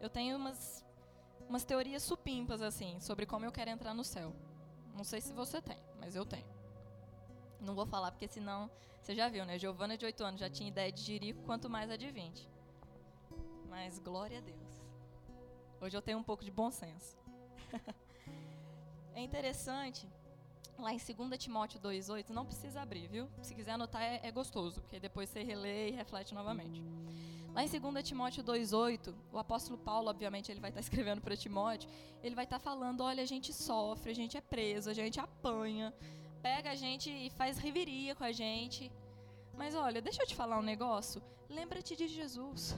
Eu 0.00 0.08
tenho 0.08 0.36
umas 0.36 0.84
umas 1.48 1.64
teorias 1.64 2.02
supimpas 2.02 2.60
assim 2.60 2.98
sobre 3.00 3.24
como 3.24 3.44
eu 3.44 3.52
quero 3.52 3.70
entrar 3.70 3.94
no 3.94 4.04
céu. 4.04 4.32
Não 4.94 5.04
sei 5.04 5.20
se 5.20 5.32
você 5.32 5.60
tem, 5.60 5.78
mas 6.00 6.16
eu 6.16 6.24
tenho. 6.24 6.46
Não 7.60 7.74
vou 7.74 7.86
falar 7.86 8.10
porque 8.10 8.28
senão 8.28 8.70
você 9.00 9.14
já 9.14 9.28
viu, 9.28 9.44
né? 9.44 9.58
Giovana 9.58 9.96
de 9.96 10.04
8 10.04 10.24
anos 10.24 10.40
já 10.40 10.50
tinha 10.50 10.68
ideia 10.68 10.90
de 10.90 11.00
jirico, 11.02 11.42
quanto 11.44 11.70
mais 11.70 11.90
a 11.90 11.96
de 11.96 12.10
20. 12.10 12.48
Mas 13.68 13.98
glória 13.98 14.38
a 14.38 14.40
Deus. 14.40 14.82
Hoje 15.80 15.96
eu 15.96 16.02
tenho 16.02 16.18
um 16.18 16.22
pouco 16.22 16.44
de 16.44 16.50
bom 16.50 16.70
senso. 16.70 17.16
é 19.14 19.20
interessante, 19.20 20.08
lá 20.78 20.92
em 20.92 20.98
2 20.98 21.38
Timóteo 21.38 21.80
2,8, 21.80 22.30
não 22.30 22.44
precisa 22.44 22.80
abrir, 22.80 23.06
viu? 23.08 23.28
Se 23.42 23.54
quiser 23.54 23.72
anotar 23.72 24.02
é, 24.02 24.20
é 24.22 24.32
gostoso, 24.32 24.80
porque 24.80 24.98
depois 24.98 25.28
você 25.28 25.42
relê 25.42 25.90
e 25.90 25.92
reflete 25.92 26.34
novamente. 26.34 26.82
Lá 27.56 27.62
em 27.64 27.68
2 27.68 28.04
Timóteo 28.04 28.44
2,8, 28.44 29.14
o 29.32 29.38
apóstolo 29.38 29.78
Paulo, 29.78 30.10
obviamente, 30.10 30.52
ele 30.52 30.60
vai 30.60 30.68
estar 30.68 30.82
escrevendo 30.86 31.22
para 31.22 31.34
Timóteo, 31.34 31.88
ele 32.22 32.34
vai 32.34 32.44
estar 32.44 32.58
falando: 32.58 33.00
olha, 33.02 33.22
a 33.22 33.30
gente 33.34 33.50
sofre, 33.50 34.10
a 34.10 34.14
gente 34.14 34.36
é 34.36 34.42
preso, 34.42 34.90
a 34.90 34.92
gente 34.92 35.18
apanha, 35.18 35.86
pega 36.42 36.72
a 36.72 36.74
gente 36.74 37.08
e 37.10 37.30
faz 37.30 37.56
riveria 37.56 38.14
com 38.14 38.24
a 38.24 38.30
gente. 38.30 38.92
Mas 39.54 39.74
olha, 39.74 40.02
deixa 40.02 40.22
eu 40.22 40.26
te 40.26 40.36
falar 40.36 40.58
um 40.58 40.68
negócio. 40.74 41.22
Lembra-te 41.48 41.96
de 41.96 42.06
Jesus. 42.08 42.76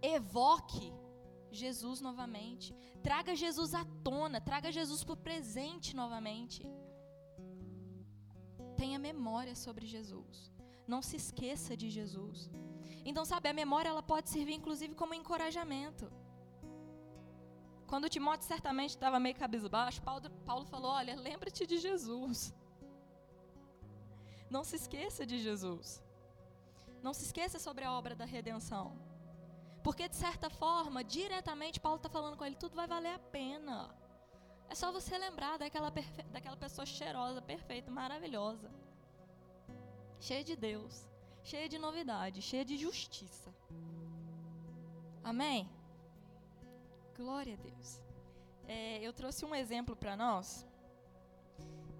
Evoque 0.00 0.90
Jesus 1.50 2.00
novamente. 2.00 2.74
Traga 3.02 3.36
Jesus 3.36 3.74
à 3.74 3.84
tona, 4.02 4.40
traga 4.40 4.72
Jesus 4.72 5.04
para 5.04 5.12
o 5.12 5.24
presente 5.28 5.94
novamente. 5.94 6.66
Tenha 8.78 8.98
memória 8.98 9.54
sobre 9.54 9.86
Jesus. 9.86 10.55
Não 10.86 11.02
se 11.02 11.16
esqueça 11.16 11.76
de 11.76 11.90
Jesus. 11.90 12.50
Então, 13.04 13.24
sabe, 13.24 13.48
a 13.48 13.52
memória 13.52 13.88
ela 13.88 14.02
pode 14.02 14.30
servir 14.30 14.54
inclusive 14.54 14.94
como 14.94 15.14
encorajamento. 15.14 16.10
Quando 17.86 18.08
Timóteo 18.08 18.46
certamente 18.46 18.90
estava 18.90 19.20
meio 19.20 19.36
cabisbaixo, 19.36 20.02
Paulo, 20.02 20.30
Paulo 20.44 20.66
falou: 20.66 20.90
Olha, 20.90 21.14
lembra-te 21.14 21.66
de 21.66 21.78
Jesus. 21.78 22.54
Não 24.50 24.62
se 24.64 24.76
esqueça 24.76 25.24
de 25.24 25.38
Jesus. 25.40 26.02
Não 27.02 27.12
se 27.12 27.24
esqueça 27.24 27.58
sobre 27.58 27.84
a 27.84 27.92
obra 27.92 28.14
da 28.14 28.24
redenção. 28.24 28.86
Porque, 29.84 30.08
de 30.08 30.16
certa 30.16 30.50
forma, 30.50 31.04
diretamente, 31.04 31.80
Paulo 31.80 31.98
está 31.98 32.08
falando 32.08 32.36
com 32.36 32.44
ele: 32.44 32.56
tudo 32.56 32.74
vai 32.74 32.86
valer 32.86 33.14
a 33.14 33.18
pena. 33.18 33.94
É 34.68 34.74
só 34.74 34.90
você 34.90 35.16
lembrar 35.16 35.58
daquela, 35.58 35.92
daquela 36.32 36.56
pessoa 36.56 36.84
cheirosa, 36.84 37.40
perfeita, 37.40 37.88
maravilhosa 37.90 38.68
cheia 40.20 40.44
de 40.44 40.56
Deus, 40.56 41.06
cheia 41.42 41.68
de 41.68 41.78
novidade, 41.78 42.42
cheia 42.42 42.64
de 42.64 42.76
justiça. 42.76 43.54
Amém? 45.22 45.68
Glória 47.16 47.54
a 47.54 47.56
Deus. 47.56 48.02
É, 48.68 49.00
eu 49.00 49.12
trouxe 49.12 49.44
um 49.44 49.54
exemplo 49.54 49.94
para 49.96 50.16
nós, 50.16 50.66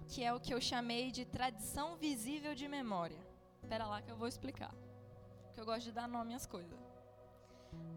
que 0.07 0.23
é 0.23 0.33
o 0.33 0.39
que 0.39 0.53
eu 0.53 0.61
chamei 0.61 1.11
de 1.11 1.25
tradição 1.25 1.95
visível 1.97 2.53
de 2.53 2.67
memória. 2.67 3.19
Espera 3.61 3.85
lá 3.85 4.01
que 4.01 4.11
eu 4.11 4.15
vou 4.15 4.27
explicar. 4.27 4.73
Porque 5.45 5.59
eu 5.59 5.65
gosto 5.65 5.85
de 5.85 5.91
dar 5.91 6.07
nome 6.07 6.33
às 6.33 6.45
coisas. 6.45 6.79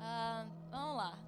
Ah, 0.01 0.47
vamos 0.71 0.97
lá. 0.97 1.19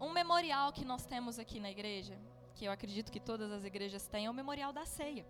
Um 0.00 0.10
memorial 0.10 0.72
que 0.72 0.84
nós 0.84 1.04
temos 1.04 1.38
aqui 1.38 1.60
na 1.60 1.70
igreja, 1.70 2.18
que 2.54 2.64
eu 2.64 2.72
acredito 2.72 3.12
que 3.12 3.20
todas 3.20 3.50
as 3.52 3.64
igrejas 3.64 4.06
têm, 4.06 4.26
é 4.26 4.30
o 4.30 4.34
memorial 4.34 4.72
da 4.72 4.86
ceia. 4.86 5.26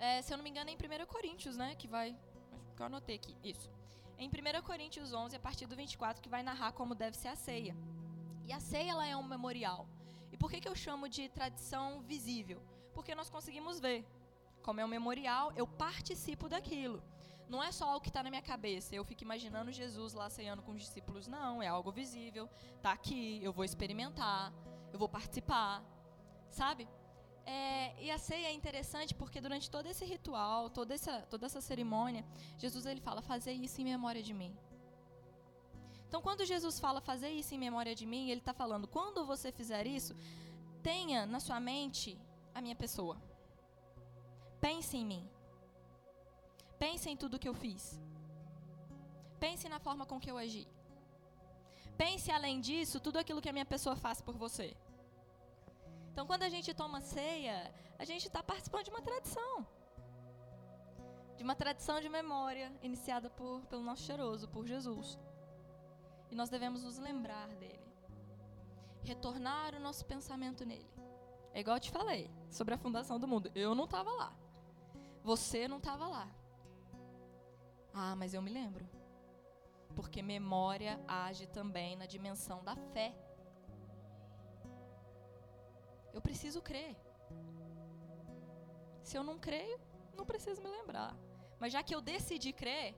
É, 0.00 0.22
se 0.22 0.32
eu 0.32 0.38
não 0.38 0.42
me 0.42 0.48
engano, 0.48 0.70
é 0.70 0.72
em 0.72 0.76
1 0.76 1.06
Coríntios, 1.06 1.58
né? 1.58 1.74
Que 1.74 1.86
vai. 1.86 2.16
Que 2.74 2.80
eu 2.82 2.86
anotei 2.86 3.16
aqui. 3.16 3.36
Isso. 3.44 3.70
Em 4.16 4.28
1 4.28 4.62
Coríntios 4.62 5.12
11, 5.12 5.36
a 5.36 5.38
partir 5.38 5.66
do 5.66 5.76
24, 5.76 6.22
que 6.22 6.28
vai 6.28 6.42
narrar 6.42 6.72
como 6.72 6.94
deve 6.94 7.18
ser 7.18 7.28
a 7.28 7.36
ceia. 7.36 7.76
E 8.46 8.50
a 8.50 8.58
ceia, 8.58 8.92
ela 8.92 9.06
é 9.06 9.14
um 9.14 9.22
memorial. 9.22 9.86
E 10.32 10.38
por 10.38 10.50
que, 10.50 10.58
que 10.58 10.68
eu 10.68 10.74
chamo 10.74 11.06
de 11.06 11.28
tradição 11.28 12.00
visível? 12.00 12.62
Porque 12.94 13.14
nós 13.14 13.28
conseguimos 13.28 13.78
ver. 13.78 14.06
Como 14.62 14.80
é 14.80 14.84
um 14.84 14.88
memorial, 14.88 15.52
eu 15.54 15.66
participo 15.66 16.48
daquilo. 16.48 17.02
Não 17.46 17.62
é 17.62 17.70
só 17.70 17.84
algo 17.86 18.00
que 18.00 18.08
está 18.08 18.22
na 18.22 18.30
minha 18.30 18.42
cabeça. 18.42 18.94
Eu 18.94 19.04
fico 19.04 19.22
imaginando 19.22 19.70
Jesus 19.70 20.14
lá 20.14 20.30
ceando 20.30 20.62
com 20.62 20.72
os 20.72 20.80
discípulos. 20.80 21.26
Não, 21.26 21.62
é 21.62 21.68
algo 21.68 21.92
visível. 21.92 22.48
Está 22.76 22.92
aqui, 22.92 23.38
eu 23.42 23.52
vou 23.52 23.64
experimentar, 23.66 24.50
eu 24.92 24.98
vou 24.98 25.08
participar. 25.08 25.82
Sabe? 26.50 26.88
É, 27.50 28.04
e 28.04 28.08
a 28.16 28.18
ceia 28.26 28.48
é 28.48 28.52
interessante 28.52 29.12
porque 29.20 29.40
durante 29.46 29.68
todo 29.74 29.86
esse 29.92 30.04
ritual, 30.04 30.70
toda 30.78 30.92
essa, 30.94 31.14
toda 31.32 31.46
essa 31.46 31.60
cerimônia, 31.68 32.24
Jesus 32.64 32.86
ele 32.86 33.00
fala: 33.00 33.20
fazer 33.32 33.54
isso 33.66 33.80
em 33.80 33.86
memória 33.92 34.22
de 34.28 34.34
mim. 34.40 34.52
Então, 36.06 36.20
quando 36.26 36.44
Jesus 36.52 36.78
fala 36.84 37.00
fazer 37.00 37.30
isso 37.40 37.52
em 37.54 37.58
memória 37.66 37.94
de 38.00 38.06
mim, 38.12 38.30
ele 38.30 38.42
está 38.44 38.54
falando: 38.62 38.86
quando 38.96 39.26
você 39.32 39.50
fizer 39.50 39.84
isso, 39.98 40.14
tenha 40.90 41.20
na 41.26 41.40
sua 41.46 41.58
mente 41.58 42.10
a 42.54 42.60
minha 42.64 42.76
pessoa. 42.76 43.16
Pense 44.60 44.96
em 44.96 45.06
mim. 45.12 45.24
Pense 46.78 47.08
em 47.10 47.16
tudo 47.16 47.38
que 47.42 47.48
eu 47.48 47.56
fiz. 47.64 47.82
Pense 49.44 49.68
na 49.74 49.80
forma 49.86 50.06
com 50.06 50.20
que 50.20 50.30
eu 50.30 50.38
agi. 50.38 50.66
Pense, 52.02 52.30
além 52.30 52.60
disso, 52.60 53.00
tudo 53.06 53.18
aquilo 53.18 53.42
que 53.42 53.48
a 53.48 53.56
minha 53.58 53.70
pessoa 53.74 53.96
faz 53.96 54.20
por 54.20 54.36
você. 54.44 54.68
Então, 56.12 56.26
quando 56.26 56.42
a 56.42 56.48
gente 56.48 56.74
toma 56.74 57.00
ceia, 57.00 57.72
a 57.98 58.04
gente 58.04 58.26
está 58.26 58.42
participando 58.42 58.84
de 58.84 58.90
uma 58.90 59.02
tradição. 59.02 59.66
De 61.36 61.42
uma 61.42 61.54
tradição 61.54 62.00
de 62.00 62.08
memória 62.08 62.72
iniciada 62.82 63.30
por, 63.30 63.62
pelo 63.66 63.82
nosso 63.82 64.02
cheiroso, 64.02 64.48
por 64.48 64.66
Jesus. 64.66 65.18
E 66.30 66.34
nós 66.34 66.50
devemos 66.50 66.82
nos 66.82 66.98
lembrar 66.98 67.48
dele. 67.56 67.80
Retornar 69.02 69.74
o 69.74 69.80
nosso 69.80 70.04
pensamento 70.04 70.64
nele. 70.64 70.90
É 71.52 71.60
igual 71.60 71.76
eu 71.76 71.80
te 71.80 71.90
falei 71.90 72.30
sobre 72.48 72.74
a 72.74 72.78
fundação 72.78 73.18
do 73.18 73.26
mundo. 73.26 73.50
Eu 73.54 73.74
não 73.74 73.84
estava 73.84 74.10
lá. 74.12 74.36
Você 75.22 75.66
não 75.66 75.78
estava 75.78 76.06
lá. 76.06 76.28
Ah, 77.92 78.14
mas 78.14 78.34
eu 78.34 78.42
me 78.42 78.50
lembro. 78.50 78.88
Porque 79.94 80.22
memória 80.22 81.02
age 81.08 81.46
também 81.46 81.96
na 81.96 82.06
dimensão 82.06 82.62
da 82.62 82.76
fé. 82.76 83.14
Eu 86.12 86.20
preciso 86.20 86.60
crer. 86.60 86.96
Se 89.02 89.16
eu 89.16 89.22
não 89.22 89.38
creio, 89.38 89.78
não 90.16 90.24
preciso 90.24 90.62
me 90.62 90.68
lembrar. 90.68 91.16
Mas 91.58 91.72
já 91.72 91.82
que 91.82 91.94
eu 91.94 92.00
decidi 92.00 92.52
crer, 92.52 92.94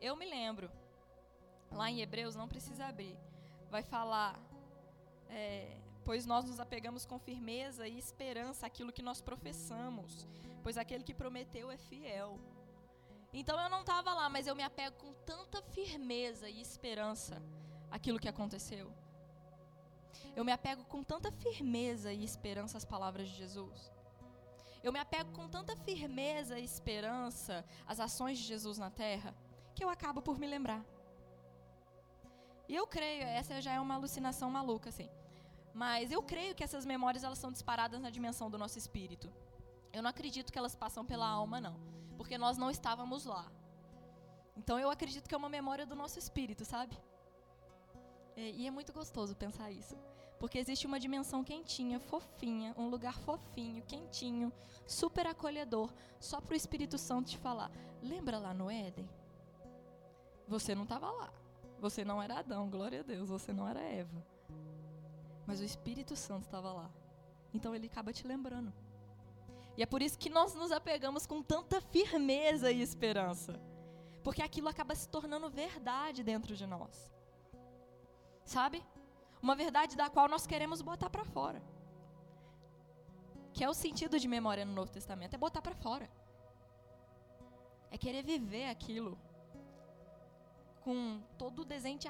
eu 0.00 0.16
me 0.16 0.26
lembro. 0.26 0.70
Lá 1.70 1.90
em 1.90 2.00
Hebreus, 2.00 2.34
não 2.34 2.48
precisa 2.48 2.86
abrir. 2.86 3.16
Vai 3.70 3.82
falar. 3.82 4.38
É, 5.28 5.76
pois 6.04 6.24
nós 6.24 6.44
nos 6.44 6.60
apegamos 6.60 7.04
com 7.04 7.18
firmeza 7.18 7.88
e 7.88 7.98
esperança 7.98 8.66
àquilo 8.66 8.92
que 8.92 9.02
nós 9.02 9.20
professamos, 9.20 10.26
pois 10.62 10.78
aquele 10.78 11.02
que 11.02 11.12
prometeu 11.12 11.70
é 11.70 11.76
fiel. 11.76 12.38
Então 13.32 13.60
eu 13.60 13.68
não 13.68 13.80
estava 13.80 14.14
lá, 14.14 14.28
mas 14.28 14.46
eu 14.46 14.54
me 14.54 14.62
apego 14.62 14.96
com 14.96 15.12
tanta 15.24 15.60
firmeza 15.62 16.48
e 16.48 16.60
esperança 16.60 17.42
àquilo 17.90 18.20
que 18.20 18.28
aconteceu. 18.28 18.92
Eu 20.34 20.44
me 20.44 20.52
apego 20.52 20.84
com 20.84 21.02
tanta 21.02 21.30
firmeza 21.32 22.12
e 22.12 22.24
esperança 22.24 22.78
às 22.78 22.84
palavras 22.84 23.28
de 23.28 23.36
Jesus. 23.36 23.92
Eu 24.82 24.92
me 24.92 24.98
apego 24.98 25.32
com 25.32 25.48
tanta 25.48 25.74
firmeza 25.76 26.58
e 26.58 26.64
esperança 26.64 27.64
às 27.86 27.98
ações 27.98 28.38
de 28.38 28.44
Jesus 28.44 28.78
na 28.78 28.90
terra, 28.90 29.34
que 29.74 29.82
eu 29.82 29.88
acabo 29.88 30.22
por 30.22 30.38
me 30.38 30.46
lembrar. 30.46 30.84
E 32.68 32.74
eu 32.74 32.86
creio, 32.86 33.22
essa 33.22 33.60
já 33.60 33.72
é 33.72 33.80
uma 33.80 33.94
alucinação 33.94 34.50
maluca, 34.50 34.88
assim. 34.88 35.08
Mas 35.72 36.10
eu 36.10 36.22
creio 36.22 36.54
que 36.54 36.64
essas 36.64 36.84
memórias 36.84 37.22
elas 37.22 37.38
são 37.38 37.52
disparadas 37.52 38.00
na 38.00 38.10
dimensão 38.10 38.50
do 38.50 38.58
nosso 38.58 38.78
espírito. 38.78 39.32
Eu 39.92 40.02
não 40.02 40.10
acredito 40.10 40.52
que 40.52 40.58
elas 40.58 40.74
passam 40.74 41.04
pela 41.04 41.28
alma, 41.28 41.60
não. 41.60 41.76
Porque 42.16 42.38
nós 42.38 42.56
não 42.56 42.70
estávamos 42.70 43.24
lá. 43.24 43.50
Então 44.56 44.78
eu 44.78 44.90
acredito 44.90 45.28
que 45.28 45.34
é 45.34 45.38
uma 45.38 45.48
memória 45.48 45.84
do 45.84 45.94
nosso 45.94 46.18
espírito, 46.18 46.64
sabe? 46.64 46.96
É, 48.36 48.50
e 48.50 48.66
é 48.66 48.70
muito 48.70 48.92
gostoso 48.92 49.34
pensar 49.34 49.70
isso. 49.70 49.96
Porque 50.38 50.58
existe 50.58 50.86
uma 50.86 51.00
dimensão 51.00 51.42
quentinha, 51.42 51.98
fofinha, 51.98 52.74
um 52.76 52.88
lugar 52.88 53.18
fofinho, 53.18 53.82
quentinho, 53.84 54.52
super 54.86 55.26
acolhedor, 55.26 55.90
só 56.20 56.40
para 56.40 56.52
o 56.52 56.56
Espírito 56.56 56.98
Santo 56.98 57.30
te 57.30 57.38
falar. 57.38 57.70
Lembra 58.02 58.38
lá 58.38 58.52
no 58.52 58.70
Éden? 58.70 59.08
Você 60.46 60.74
não 60.74 60.82
estava 60.82 61.10
lá. 61.10 61.32
Você 61.80 62.04
não 62.04 62.22
era 62.22 62.38
Adão, 62.38 62.68
glória 62.68 63.00
a 63.00 63.02
Deus, 63.02 63.28
você 63.28 63.52
não 63.52 63.66
era 63.66 63.80
Eva. 63.80 64.24
Mas 65.46 65.60
o 65.60 65.64
Espírito 65.64 66.14
Santo 66.14 66.44
estava 66.44 66.72
lá. 66.72 66.90
Então 67.52 67.74
ele 67.74 67.86
acaba 67.86 68.12
te 68.12 68.26
lembrando. 68.26 68.72
E 69.76 69.82
é 69.82 69.86
por 69.86 70.02
isso 70.02 70.18
que 70.18 70.30
nós 70.30 70.54
nos 70.54 70.72
apegamos 70.72 71.26
com 71.26 71.42
tanta 71.42 71.80
firmeza 71.80 72.70
e 72.70 72.80
esperança. 72.80 73.60
Porque 74.22 74.42
aquilo 74.42 74.68
acaba 74.68 74.94
se 74.94 75.08
tornando 75.08 75.50
verdade 75.50 76.22
dentro 76.22 76.56
de 76.56 76.66
nós. 76.66 77.10
Sabe? 78.46 78.82
Uma 79.42 79.56
verdade 79.56 79.96
da 79.96 80.08
qual 80.08 80.28
nós 80.28 80.46
queremos 80.46 80.80
botar 80.80 81.10
para 81.10 81.24
fora. 81.24 81.60
Que 83.52 83.64
é 83.64 83.68
o 83.68 83.74
sentido 83.74 84.18
de 84.18 84.28
memória 84.28 84.64
no 84.64 84.72
Novo 84.72 84.90
Testamento, 84.90 85.34
é 85.34 85.38
botar 85.38 85.60
para 85.60 85.74
fora. 85.74 86.08
É 87.90 87.98
querer 87.98 88.22
viver 88.22 88.68
aquilo 88.70 89.18
com 90.80 91.20
todo, 91.36 91.64
desente, 91.64 92.08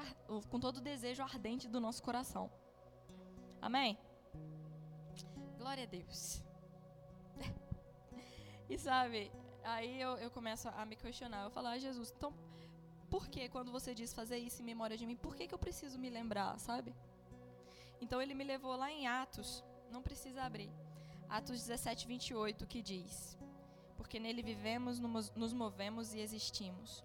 com 0.49 0.59
todo 0.59 0.77
o 0.77 0.81
desejo 0.81 1.23
ardente 1.23 1.67
do 1.67 1.79
nosso 1.79 2.03
coração. 2.03 2.51
Amém? 3.59 3.97
Glória 5.57 5.83
a 5.83 5.87
Deus. 5.87 6.43
e 8.69 8.77
sabe, 8.77 9.31
aí 9.63 9.99
eu, 9.99 10.17
eu 10.17 10.29
começo 10.29 10.69
a 10.69 10.85
me 10.85 10.95
questionar. 10.95 11.45
Eu 11.45 11.49
falo, 11.49 11.67
ah, 11.67 11.79
Jesus, 11.79 12.13
então 12.15 12.31
por 13.09 13.27
que 13.27 13.47
quando 13.49 13.71
você 13.71 13.93
diz 13.93 14.13
fazer 14.13 14.37
isso 14.37 14.61
em 14.61 14.65
memória 14.65 14.97
de 14.97 15.05
mim, 15.05 15.15
por 15.15 15.35
que, 15.35 15.47
que 15.47 15.53
eu 15.53 15.59
preciso 15.59 15.97
me 15.97 16.09
lembrar, 16.09 16.59
sabe? 16.59 16.93
Então 18.01 18.21
ele 18.21 18.33
me 18.33 18.43
levou 18.43 18.75
lá 18.75 18.91
em 18.91 19.07
Atos, 19.07 19.63
não 19.91 20.01
precisa 20.01 20.43
abrir. 20.43 20.69
Atos 21.29 21.61
17, 21.61 22.07
28, 22.07 22.67
que 22.67 22.81
diz: 22.81 23.37
Porque 23.95 24.19
nele 24.19 24.41
vivemos, 24.41 24.99
nos 24.99 25.53
movemos 25.53 26.13
e 26.13 26.19
existimos. 26.19 27.03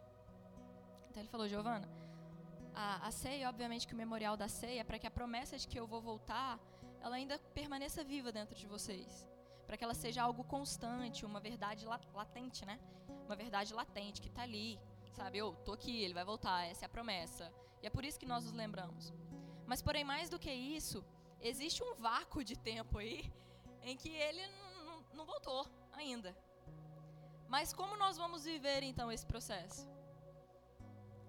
Então 1.09 1.23
ele 1.23 1.29
falou, 1.29 1.49
Giovana, 1.49 1.89
a, 2.75 3.07
a 3.07 3.11
ceia, 3.11 3.49
obviamente 3.49 3.87
que 3.87 3.95
o 3.95 3.97
memorial 3.97 4.37
da 4.37 4.49
ceia, 4.49 4.81
é 4.81 4.85
para 4.85 4.99
que 4.99 5.07
a 5.07 5.11
promessa 5.11 5.59
de 5.59 5.69
que 5.69 5.79
eu 5.79 5.87
vou 5.87 6.01
voltar, 6.01 6.59
ela 7.01 7.17
ainda 7.17 7.39
permaneça 7.55 8.03
viva 8.03 8.33
dentro 8.33 8.55
de 8.55 8.67
vocês. 8.67 9.29
Para 9.67 9.77
que 9.77 9.85
ela 9.85 9.95
seja 9.95 10.23
algo 10.23 10.45
constante, 10.45 11.25
uma 11.25 11.41
verdade 11.41 11.87
latente, 11.87 12.65
né? 12.65 12.79
Uma 13.27 13.37
verdade 13.37 13.73
latente 13.75 14.21
que 14.21 14.29
está 14.29 14.43
ali, 14.43 14.79
sabe? 15.13 15.39
Eu 15.39 15.55
tô 15.65 15.73
aqui, 15.73 16.03
ele 16.03 16.15
vai 16.15 16.25
voltar, 16.25 16.67
essa 16.67 16.85
é 16.85 16.87
a 16.87 16.89
promessa. 16.89 17.53
E 17.83 17.87
é 17.87 17.91
por 17.91 18.05
isso 18.05 18.19
que 18.19 18.27
nós 18.27 18.45
nos 18.45 18.53
lembramos. 18.53 19.13
Mas, 19.67 19.81
porém, 19.81 20.05
mais 20.05 20.29
do 20.29 20.39
que 20.39 20.51
isso, 20.51 21.05
existe 21.41 21.83
um 21.83 21.95
vácuo 21.95 22.45
de 22.45 22.57
tempo 22.57 22.99
aí 22.99 23.33
em 23.83 23.97
que 23.97 24.11
ele 24.11 24.43
não 25.13 25.25
voltou 25.25 25.67
ainda. 25.93 26.37
Mas 27.49 27.73
como 27.73 27.97
nós 27.97 28.17
vamos 28.17 28.45
viver 28.45 28.83
então 28.83 29.11
esse 29.13 29.27
processo? 29.27 29.87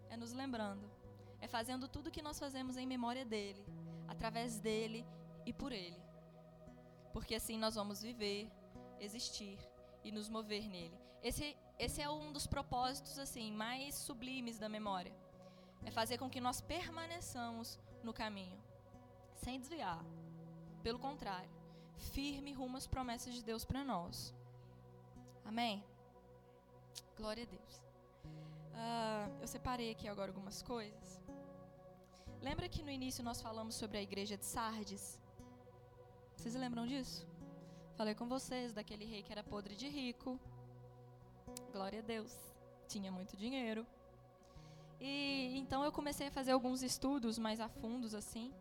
É 0.10 0.16
nos 0.16 0.32
lembrando, 0.32 0.90
é 1.42 1.48
fazendo 1.48 1.88
tudo 1.88 2.12
que 2.12 2.22
nós 2.22 2.40
fazemos 2.40 2.78
em 2.78 2.86
memória 2.86 3.26
dele, 3.26 3.66
através 4.08 4.60
dele 4.60 5.06
e 5.46 5.52
por 5.52 5.72
ele. 5.72 6.02
Porque 7.12 7.36
assim 7.36 7.58
nós 7.58 7.76
vamos 7.76 8.02
viver, 8.02 8.50
existir 9.00 9.58
e 10.04 10.12
nos 10.12 10.30
mover 10.30 10.68
nele. 10.70 10.98
Esse, 11.22 11.58
esse 11.84 12.02
é 12.02 12.10
um 12.10 12.32
dos 12.32 12.48
propósitos 12.48 13.20
assim 13.20 13.52
mais 13.52 13.96
sublimes 13.96 14.58
da 14.58 14.70
memória. 14.70 15.14
É 15.86 15.92
fazer 15.92 16.18
com 16.18 16.30
que 16.30 16.40
nós 16.40 16.62
permaneçamos 16.62 17.78
no 18.02 18.14
caminho, 18.14 18.58
sem 19.36 19.60
desviar. 19.60 20.02
Pelo 20.82 20.98
contrário, 20.98 21.50
firme 22.14 22.54
rumo 22.54 22.78
às 22.78 22.88
promessas 22.88 23.34
de 23.34 23.44
Deus 23.44 23.66
para 23.66 23.84
nós. 23.84 24.34
Amém? 25.44 25.84
Glória 27.18 27.44
a 27.44 27.48
Deus. 27.48 27.74
Uh, 28.74 29.42
eu 29.42 29.48
separei 29.48 29.92
aqui 29.92 30.08
agora 30.08 30.32
algumas 30.32 30.62
coisas. 30.62 31.22
Lembra 32.42 32.70
que 32.70 32.82
no 32.82 32.92
início 32.92 33.24
nós 33.24 33.42
falamos 33.42 33.76
sobre 33.76 33.98
a 33.98 34.02
igreja 34.02 34.38
de 34.38 34.46
Sardes? 34.46 35.20
Vocês 36.36 36.56
lembram 36.56 36.88
disso? 36.88 37.28
Falei 37.96 38.16
com 38.16 38.28
vocês 38.28 38.74
daquele 38.74 39.06
rei 39.06 39.22
que 39.22 39.32
era 39.32 39.44
podre 39.44 39.76
de 39.76 39.88
rico. 39.88 40.40
Glória 41.72 42.00
a 42.00 42.02
Deus. 42.02 42.34
Tinha 42.88 43.12
muito 43.12 43.36
dinheiro. 43.38 43.86
E 45.00 45.58
então 45.58 45.84
eu 45.84 45.92
comecei 45.92 46.28
a 46.28 46.32
fazer 46.32 46.52
alguns 46.52 46.82
estudos 46.82 47.38
mais 47.38 47.60
a 47.60 47.68
fundos 47.68 48.14
assim, 48.14 48.54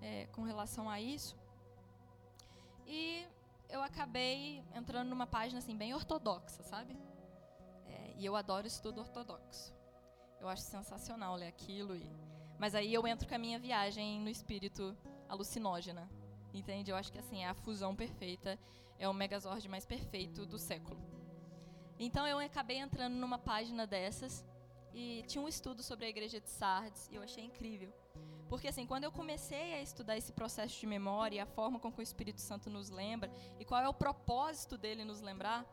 é, 0.00 0.26
com 0.26 0.42
relação 0.42 0.88
a 0.88 1.00
isso. 1.00 1.36
E 2.86 3.26
eu 3.68 3.82
acabei 3.82 4.62
entrando 4.74 5.08
numa 5.08 5.26
página 5.26 5.58
assim 5.58 5.76
bem 5.76 5.94
ortodoxa, 5.94 6.62
sabe? 6.62 6.96
É, 7.86 8.14
e 8.16 8.24
eu 8.24 8.36
adoro 8.36 8.66
estudo 8.66 9.00
ortodoxo. 9.00 9.74
Eu 10.40 10.48
acho 10.48 10.62
sensacional 10.62 11.36
ler 11.36 11.48
aquilo 11.48 11.94
e 11.94 12.10
mas 12.58 12.76
aí 12.76 12.94
eu 12.94 13.04
entro 13.08 13.28
com 13.28 13.34
a 13.34 13.38
minha 13.38 13.58
viagem 13.58 14.20
no 14.20 14.28
espírito 14.28 14.96
alucinógena. 15.28 16.08
Entende? 16.54 16.90
Eu 16.92 16.96
acho 16.96 17.10
que 17.10 17.18
assim 17.18 17.42
é 17.42 17.48
a 17.48 17.54
fusão 17.54 17.96
perfeita, 17.96 18.58
é 18.98 19.08
o 19.08 19.12
Megazord 19.12 19.68
mais 19.68 19.84
perfeito 19.84 20.46
do 20.46 20.58
século. 20.58 21.00
Então 21.98 22.26
eu 22.26 22.38
acabei 22.38 22.78
entrando 22.78 23.14
numa 23.14 23.38
página 23.38 23.86
dessas 23.86 24.44
e 24.94 25.24
tinha 25.26 25.42
um 25.42 25.48
estudo 25.48 25.82
sobre 25.82 26.06
a 26.06 26.08
igreja 26.08 26.40
de 26.40 26.50
Sardes 26.50 27.08
e 27.10 27.14
eu 27.14 27.22
achei 27.22 27.44
incrível. 27.44 27.92
Porque 28.48 28.68
assim, 28.68 28.86
quando 28.86 29.04
eu 29.04 29.12
comecei 29.12 29.74
a 29.74 29.82
estudar 29.82 30.16
esse 30.16 30.32
processo 30.32 30.78
de 30.78 30.86
memória 30.86 31.36
e 31.36 31.40
a 31.40 31.46
forma 31.46 31.78
com 31.78 31.90
que 31.90 32.00
o 32.00 32.02
Espírito 32.02 32.40
Santo 32.40 32.68
nos 32.68 32.90
lembra 32.90 33.30
e 33.58 33.64
qual 33.64 33.80
é 33.80 33.88
o 33.88 33.94
propósito 33.94 34.76
dele 34.76 35.04
nos 35.04 35.20
lembrar, 35.20 35.64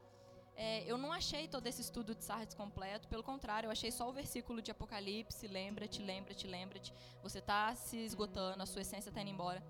é, 0.56 0.84
eu 0.86 0.98
não 0.98 1.12
achei 1.12 1.48
todo 1.48 1.68
esse 1.68 1.82
estudo 1.82 2.14
de 2.14 2.24
Sardes 2.24 2.54
completo, 2.54 3.08
pelo 3.08 3.24
contrário, 3.24 3.68
eu 3.68 3.72
achei 3.72 3.92
só 3.92 4.10
o 4.10 4.12
versículo 4.12 4.62
de 4.62 4.72
Apocalipse, 4.72 5.48
lembra-te, 5.48 6.02
lembra-te, 6.02 6.48
lembra-te, 6.48 6.94
você 7.24 7.40
está 7.40 7.74
se 7.76 7.98
esgotando, 7.98 8.62
a 8.62 8.66
sua 8.66 8.82
essência 8.82 9.10
está 9.10 9.22
indo 9.22 9.32
embora. 9.32 9.64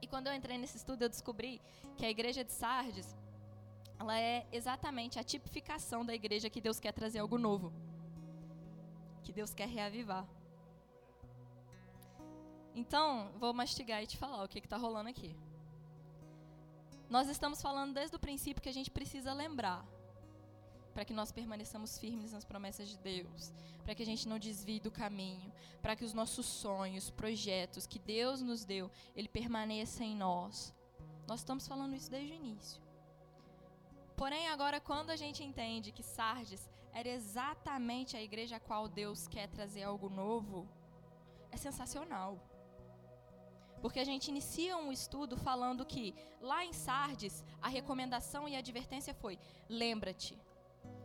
E 0.00 0.06
quando 0.06 0.28
eu 0.28 0.34
entrei 0.34 0.56
nesse 0.56 0.76
estudo, 0.76 1.02
eu 1.02 1.08
descobri 1.08 1.60
que 1.96 2.06
a 2.06 2.10
igreja 2.10 2.44
de 2.44 2.52
Sardes, 2.52 3.16
ela 3.98 4.18
é 4.18 4.46
exatamente 4.52 5.18
a 5.18 5.24
tipificação 5.24 6.04
da 6.04 6.14
igreja 6.14 6.50
que 6.50 6.60
Deus 6.60 6.80
quer 6.80 6.92
trazer 6.92 7.20
algo 7.20 7.38
novo. 7.38 7.72
Que 9.22 9.32
Deus 9.32 9.54
quer 9.54 9.68
reavivar. 9.68 10.26
Então, 12.74 13.30
vou 13.38 13.52
mastigar 13.54 14.02
e 14.02 14.06
te 14.06 14.16
falar 14.16 14.42
o 14.42 14.48
que 14.48 14.58
está 14.58 14.76
rolando 14.76 15.08
aqui. 15.08 15.36
Nós 17.08 17.28
estamos 17.28 17.62
falando 17.62 17.94
desde 17.94 18.16
o 18.16 18.18
princípio 18.18 18.62
que 18.62 18.68
a 18.68 18.72
gente 18.72 18.90
precisa 18.90 19.32
lembrar 19.32 19.86
para 20.92 21.04
que 21.04 21.12
nós 21.12 21.32
permaneçamos 21.32 21.98
firmes 21.98 22.32
nas 22.32 22.44
promessas 22.44 22.88
de 22.88 22.96
Deus, 22.98 23.52
para 23.84 23.94
que 23.94 24.02
a 24.02 24.06
gente 24.06 24.28
não 24.28 24.38
desvie 24.38 24.78
do 24.78 24.90
caminho, 24.90 25.52
para 25.82 25.96
que 25.96 26.04
os 26.04 26.12
nossos 26.12 26.46
sonhos, 26.46 27.10
projetos 27.10 27.86
que 27.86 27.98
Deus 27.98 28.40
nos 28.40 28.64
deu, 28.64 28.90
ele 29.14 29.28
permaneça 29.28 30.04
em 30.04 30.16
nós. 30.16 30.72
Nós 31.26 31.40
estamos 31.40 31.66
falando 31.66 31.94
isso 31.94 32.10
desde 32.10 32.32
o 32.32 32.36
início. 32.36 32.83
Porém, 34.16 34.48
agora 34.48 34.80
quando 34.80 35.10
a 35.10 35.16
gente 35.16 35.42
entende 35.42 35.92
que 35.92 36.02
Sardes 36.02 36.70
era 36.92 37.08
exatamente 37.08 38.16
a 38.16 38.22
igreja 38.22 38.56
a 38.56 38.60
qual 38.60 38.86
Deus 38.86 39.26
quer 39.26 39.48
trazer 39.48 39.82
algo 39.82 40.08
novo, 40.08 40.68
é 41.50 41.56
sensacional. 41.56 42.38
Porque 43.82 44.00
a 44.00 44.04
gente 44.04 44.28
inicia 44.28 44.76
um 44.76 44.92
estudo 44.92 45.36
falando 45.36 45.84
que 45.84 46.14
lá 46.40 46.64
em 46.64 46.72
Sardes 46.72 47.44
a 47.60 47.68
recomendação 47.68 48.48
e 48.48 48.54
a 48.54 48.60
advertência 48.60 49.12
foi: 49.12 49.38
lembra-te, 49.68 50.38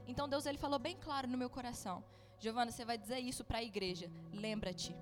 então 0.08 0.30
Deus 0.30 0.46
ele 0.46 0.58
falou 0.58 0.80
bem 0.80 0.96
claro 0.96 1.28
no 1.28 1.38
meu 1.38 1.50
coração. 1.50 2.04
Giovana, 2.40 2.72
você 2.72 2.86
vai 2.86 2.98
dizer 2.98 3.20
isso 3.20 3.44
para 3.44 3.58
a 3.58 3.64
igreja. 3.64 4.10
Lembra-te. 4.32 4.96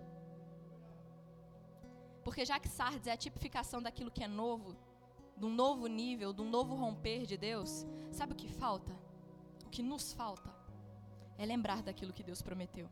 Porque 2.24 2.44
já 2.44 2.60
que 2.60 2.68
Sardes 2.68 3.08
é 3.08 3.12
a 3.12 3.18
tipificação 3.18 3.82
daquilo 3.82 4.12
que 4.12 4.24
é 4.24 4.28
novo, 4.28 4.76
de 5.38 5.46
um 5.46 5.54
novo 5.54 5.88
nível, 5.88 6.34
de 6.34 6.42
um 6.42 6.50
novo 6.50 6.76
romper 6.76 7.26
de 7.26 7.38
Deus, 7.38 7.86
sabe 8.12 8.34
o 8.34 8.36
que 8.36 8.50
falta? 8.50 8.92
O 9.66 9.70
que 9.70 9.84
nos 9.84 10.14
falta 10.14 10.54
é 11.38 11.46
lembrar 11.46 11.84
daquilo 11.84 12.14
que 12.14 12.24
Deus 12.24 12.42
prometeu. 12.42 12.90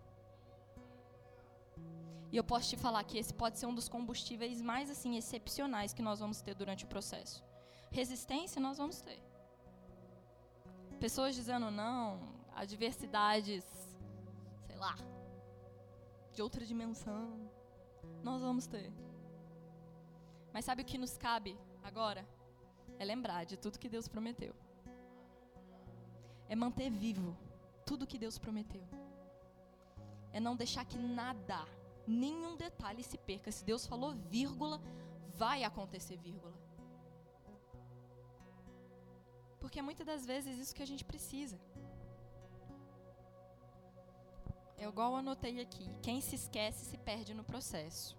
E 2.32 2.38
eu 2.38 2.44
posso 2.44 2.70
te 2.70 2.78
falar 2.78 3.04
que 3.04 3.18
esse 3.18 3.34
pode 3.34 3.58
ser 3.58 3.66
um 3.66 3.74
dos 3.74 3.88
combustíveis 3.88 4.62
mais 4.62 4.90
assim 4.90 5.16
excepcionais 5.16 5.94
que 5.94 6.02
nós 6.02 6.20
vamos 6.20 6.42
ter 6.42 6.54
durante 6.54 6.84
o 6.84 6.88
processo. 6.88 7.44
Resistência 7.92 8.62
nós 8.62 8.78
vamos 8.78 9.02
ter. 9.02 9.22
Pessoas 11.00 11.36
dizendo 11.36 11.72
não, 11.72 12.20
adversidades, 12.54 13.64
sei 14.68 14.76
lá, 14.76 14.96
de 16.34 16.42
outra 16.42 16.66
dimensão. 16.66 17.50
Nós 18.22 18.42
vamos 18.42 18.68
ter. 18.68 18.92
Mas 20.54 20.66
sabe 20.66 20.82
o 20.82 20.86
que 20.86 20.98
nos 20.98 21.18
cabe 21.18 21.58
agora? 21.84 22.28
É 22.98 23.06
lembrar 23.06 23.46
de 23.46 23.58
tudo 23.58 23.80
que 23.80 23.90
Deus 23.90 24.08
prometeu. 24.08 24.54
É 26.48 26.56
manter 26.56 26.90
vivo 26.90 27.36
tudo 27.86 28.08
que 28.08 28.18
Deus 28.18 28.38
prometeu. 28.38 28.84
É 30.32 30.40
não 30.40 30.56
deixar 30.56 30.86
que 30.86 30.98
nada, 30.98 31.60
nenhum 32.08 32.56
detalhe 32.56 33.04
se 33.04 33.18
perca. 33.18 33.52
Se 33.52 33.64
Deus 33.64 33.86
falou 33.86 34.14
vírgula, 34.14 34.82
vai 35.36 35.64
acontecer 35.64 36.18
vírgula. 36.18 36.54
Porque 39.60 39.80
é 39.80 39.82
muitas 39.82 40.06
das 40.06 40.26
vezes 40.26 40.58
isso 40.58 40.76
que 40.76 40.84
a 40.84 40.88
gente 40.88 41.04
precisa. 41.04 41.60
É 44.78 44.86
igual 44.86 45.12
eu 45.12 45.18
anotei 45.18 45.60
aqui: 45.60 45.90
quem 46.02 46.22
se 46.22 46.36
esquece 46.36 46.86
se 46.86 46.98
perde 46.98 47.34
no 47.34 47.44
processo. 47.44 48.18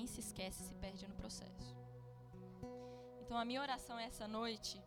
Quem 0.00 0.06
se 0.06 0.20
esquece 0.20 0.62
se 0.62 0.74
perde 0.76 1.06
no 1.06 1.14
processo. 1.14 1.76
Então 3.20 3.36
a 3.36 3.44
minha 3.44 3.60
oração 3.60 3.98
essa 3.98 4.26
noite 4.26 4.82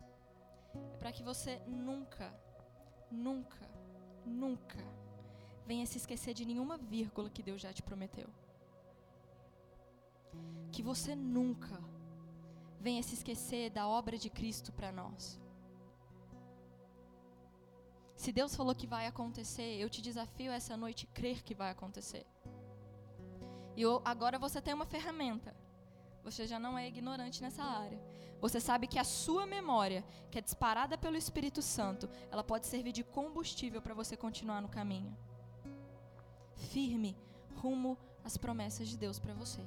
é 0.73 0.97
para 0.97 1.11
que 1.11 1.21
você 1.21 1.59
nunca, 1.67 2.33
nunca, 3.11 3.69
nunca 4.25 4.79
venha 5.67 5.85
se 5.85 5.99
esquecer 5.99 6.33
de 6.33 6.45
nenhuma 6.45 6.79
vírgula 6.79 7.29
que 7.29 7.43
Deus 7.43 7.61
já 7.61 7.71
te 7.71 7.83
prometeu. 7.83 8.27
Que 10.71 10.81
você 10.81 11.13
nunca 11.13 11.79
venha 12.79 13.03
se 13.03 13.13
esquecer 13.13 13.69
da 13.69 13.87
obra 13.87 14.17
de 14.17 14.31
Cristo 14.31 14.71
para 14.73 14.91
nós. 14.91 15.39
Se 18.15 18.31
Deus 18.31 18.55
falou 18.55 18.73
que 18.73 18.87
vai 18.87 19.05
acontecer, 19.05 19.79
eu 19.79 19.91
te 19.91 20.01
desafio 20.01 20.51
essa 20.51 20.75
noite 20.75 21.07
a 21.07 21.13
crer 21.13 21.43
que 21.43 21.53
vai 21.53 21.69
acontecer. 21.69 22.25
E 23.75 23.83
agora 24.05 24.37
você 24.37 24.61
tem 24.61 24.73
uma 24.73 24.85
ferramenta. 24.85 25.55
Você 26.23 26.47
já 26.47 26.59
não 26.59 26.77
é 26.77 26.87
ignorante 26.87 27.41
nessa 27.41 27.63
área. 27.63 27.99
Você 28.39 28.59
sabe 28.59 28.87
que 28.87 28.99
a 28.99 29.03
sua 29.03 29.45
memória, 29.45 30.03
que 30.29 30.37
é 30.37 30.41
disparada 30.41 30.97
pelo 30.97 31.17
Espírito 31.17 31.61
Santo, 31.61 32.09
ela 32.31 32.43
pode 32.43 32.67
servir 32.67 32.91
de 32.91 33.03
combustível 33.03 33.81
para 33.81 33.93
você 33.93 34.15
continuar 34.15 34.61
no 34.61 34.69
caminho. 34.69 35.15
Firme 36.55 37.17
rumo 37.55 37.97
às 38.23 38.37
promessas 38.37 38.87
de 38.87 38.97
Deus 38.97 39.19
para 39.19 39.33
você. 39.33 39.61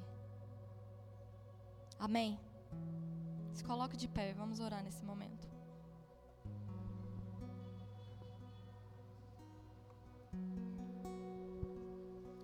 Amém. 1.98 2.38
Se 3.52 3.64
coloque 3.64 3.96
de 3.96 4.08
pé, 4.08 4.34
vamos 4.34 4.60
orar 4.60 4.82
nesse 4.82 5.02
momento. 5.04 5.48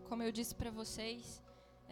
Como 0.09 0.23
eu 0.23 0.33
disse 0.33 0.55
para 0.55 0.71
vocês, 0.71 1.43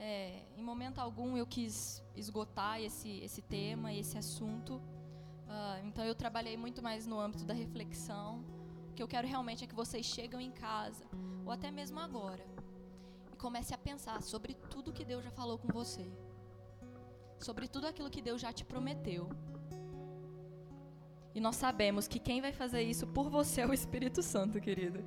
é, 0.00 0.46
em 0.56 0.62
momento 0.62 0.98
algum 0.98 1.36
eu 1.36 1.46
quis 1.46 2.02
esgotar 2.16 2.80
esse, 2.80 3.20
esse 3.20 3.42
tema, 3.42 3.92
esse 3.92 4.16
assunto. 4.16 4.76
Uh, 4.76 5.86
então 5.86 6.02
eu 6.04 6.14
trabalhei 6.14 6.56
muito 6.56 6.82
mais 6.82 7.06
no 7.06 7.20
âmbito 7.20 7.44
da 7.44 7.52
reflexão. 7.52 8.42
O 8.90 8.94
que 8.94 9.02
eu 9.02 9.06
quero 9.06 9.28
realmente 9.28 9.62
é 9.62 9.66
que 9.66 9.74
vocês 9.74 10.06
chegam 10.06 10.40
em 10.40 10.50
casa, 10.50 11.04
ou 11.44 11.52
até 11.52 11.70
mesmo 11.70 12.00
agora, 12.00 12.44
e 13.30 13.36
comece 13.36 13.74
a 13.74 13.78
pensar 13.78 14.22
sobre 14.22 14.54
tudo 14.54 14.92
que 14.92 15.04
Deus 15.04 15.22
já 15.22 15.30
falou 15.30 15.58
com 15.58 15.68
você. 15.68 16.10
Sobre 17.38 17.68
tudo 17.68 17.86
aquilo 17.86 18.08
que 18.08 18.22
Deus 18.22 18.40
já 18.40 18.52
te 18.54 18.64
prometeu. 18.64 19.28
E 21.34 21.40
nós 21.40 21.56
sabemos 21.56 22.08
que 22.08 22.18
quem 22.18 22.40
vai 22.40 22.52
fazer 22.52 22.82
isso 22.82 23.06
por 23.06 23.28
você 23.28 23.60
é 23.60 23.66
o 23.66 23.74
Espírito 23.74 24.22
Santo, 24.22 24.60
querida 24.60 25.04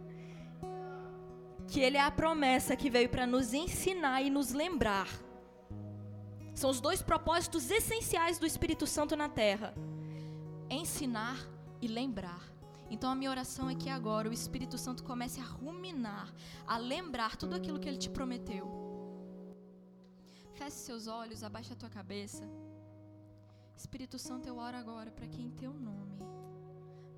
que 1.68 1.80
ele 1.80 1.98
é 1.98 2.02
a 2.02 2.12
promessa 2.12 2.76
que 2.76 2.90
veio 2.90 3.10
para 3.10 3.26
nos 3.26 3.54
ensinar 3.54 4.22
e 4.22 4.30
nos 4.30 4.52
lembrar. 4.52 5.08
São 6.56 6.70
os 6.70 6.80
dois 6.80 7.02
propósitos 7.02 7.70
essenciais 7.72 8.38
do 8.38 8.46
Espírito 8.46 8.86
Santo 8.86 9.16
na 9.16 9.28
terra: 9.28 9.74
ensinar 10.70 11.38
e 11.82 11.88
lembrar. 11.88 12.54
Então 12.90 13.10
a 13.10 13.16
minha 13.16 13.32
oração 13.32 13.70
é 13.70 13.76
que 13.76 13.90
agora 13.90 14.30
o 14.30 14.34
Espírito 14.34 14.78
Santo 14.78 15.04
comece 15.04 15.40
a 15.40 15.44
ruminar, 15.44 16.32
a 16.68 16.78
lembrar 16.78 17.36
tudo 17.36 17.56
aquilo 17.56 17.80
que 17.80 17.90
ele 17.90 17.98
te 17.98 18.10
prometeu. 18.10 18.66
Feche 20.54 20.78
seus 20.78 21.08
olhos, 21.08 21.44
abaixe 21.44 21.74
a 21.74 21.76
tua 21.76 21.90
cabeça. 21.90 22.48
Espírito 23.76 24.20
Santo, 24.20 24.48
eu 24.48 24.58
oro 24.58 24.78
agora 24.78 25.12
para 25.12 25.28
que 25.28 25.42
em 25.42 25.50
teu 25.50 25.74
nome, 25.74 26.20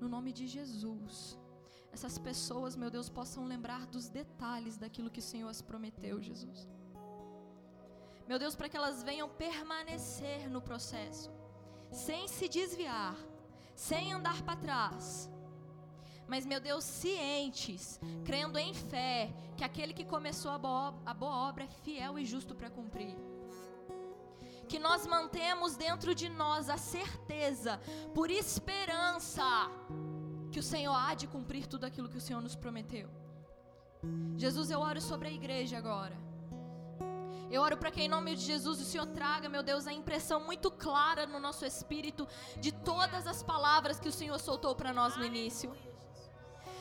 no 0.00 0.08
nome 0.08 0.32
de 0.32 0.46
Jesus, 0.46 1.38
essas 1.92 2.18
pessoas, 2.18 2.76
meu 2.76 2.90
Deus, 2.90 3.08
possam 3.08 3.44
lembrar 3.44 3.86
dos 3.86 4.08
detalhes 4.08 4.76
daquilo 4.76 5.10
que 5.10 5.20
o 5.20 5.22
Senhor 5.22 5.48
as 5.48 5.62
prometeu, 5.62 6.20
Jesus. 6.20 6.68
Meu 8.28 8.38
Deus, 8.38 8.56
para 8.56 8.68
que 8.68 8.76
elas 8.76 9.02
venham 9.02 9.28
permanecer 9.28 10.50
no 10.50 10.60
processo, 10.60 11.30
sem 11.90 12.26
se 12.28 12.48
desviar, 12.48 13.16
sem 13.74 14.12
andar 14.12 14.42
para 14.42 14.56
trás. 14.56 15.30
Mas, 16.26 16.44
meu 16.44 16.60
Deus, 16.60 16.84
cientes, 16.84 18.00
crendo 18.24 18.58
em 18.58 18.74
fé, 18.74 19.32
que 19.56 19.62
aquele 19.62 19.94
que 19.94 20.04
começou 20.04 20.50
a 20.50 20.58
boa, 20.58 20.94
a 21.06 21.14
boa 21.14 21.48
obra 21.48 21.64
é 21.64 21.68
fiel 21.68 22.18
e 22.18 22.26
justo 22.26 22.54
para 22.54 22.68
cumprir 22.68 23.16
que 24.66 24.78
nós 24.78 25.06
mantemos 25.06 25.76
dentro 25.76 26.14
de 26.14 26.28
nós 26.28 26.68
a 26.68 26.76
certeza, 26.76 27.80
por 28.14 28.30
esperança, 28.30 29.44
que 30.56 30.60
o 30.60 30.62
Senhor 30.62 30.94
há 30.94 31.12
de 31.12 31.26
cumprir 31.26 31.66
tudo 31.66 31.84
aquilo 31.84 32.08
que 32.08 32.16
o 32.16 32.20
Senhor 32.26 32.40
nos 32.40 32.56
prometeu. 32.56 33.10
Jesus, 34.38 34.70
eu 34.70 34.80
oro 34.80 35.02
sobre 35.02 35.28
a 35.28 35.30
igreja 35.30 35.76
agora. 35.76 36.16
Eu 37.50 37.60
oro 37.60 37.76
para 37.76 37.90
que 37.90 38.00
em 38.00 38.08
nome 38.08 38.34
de 38.34 38.40
Jesus 38.40 38.80
o 38.80 38.84
Senhor 38.86 39.06
traga, 39.08 39.50
meu 39.50 39.62
Deus, 39.62 39.86
a 39.86 39.92
impressão 39.92 40.40
muito 40.40 40.70
clara 40.70 41.26
no 41.26 41.38
nosso 41.38 41.66
espírito 41.66 42.26
de 42.58 42.72
todas 42.72 43.26
as 43.26 43.42
palavras 43.42 44.00
que 44.00 44.08
o 44.08 44.12
Senhor 44.20 44.38
soltou 44.40 44.74
para 44.74 44.94
nós 44.94 45.14
no 45.18 45.26
início. 45.26 45.76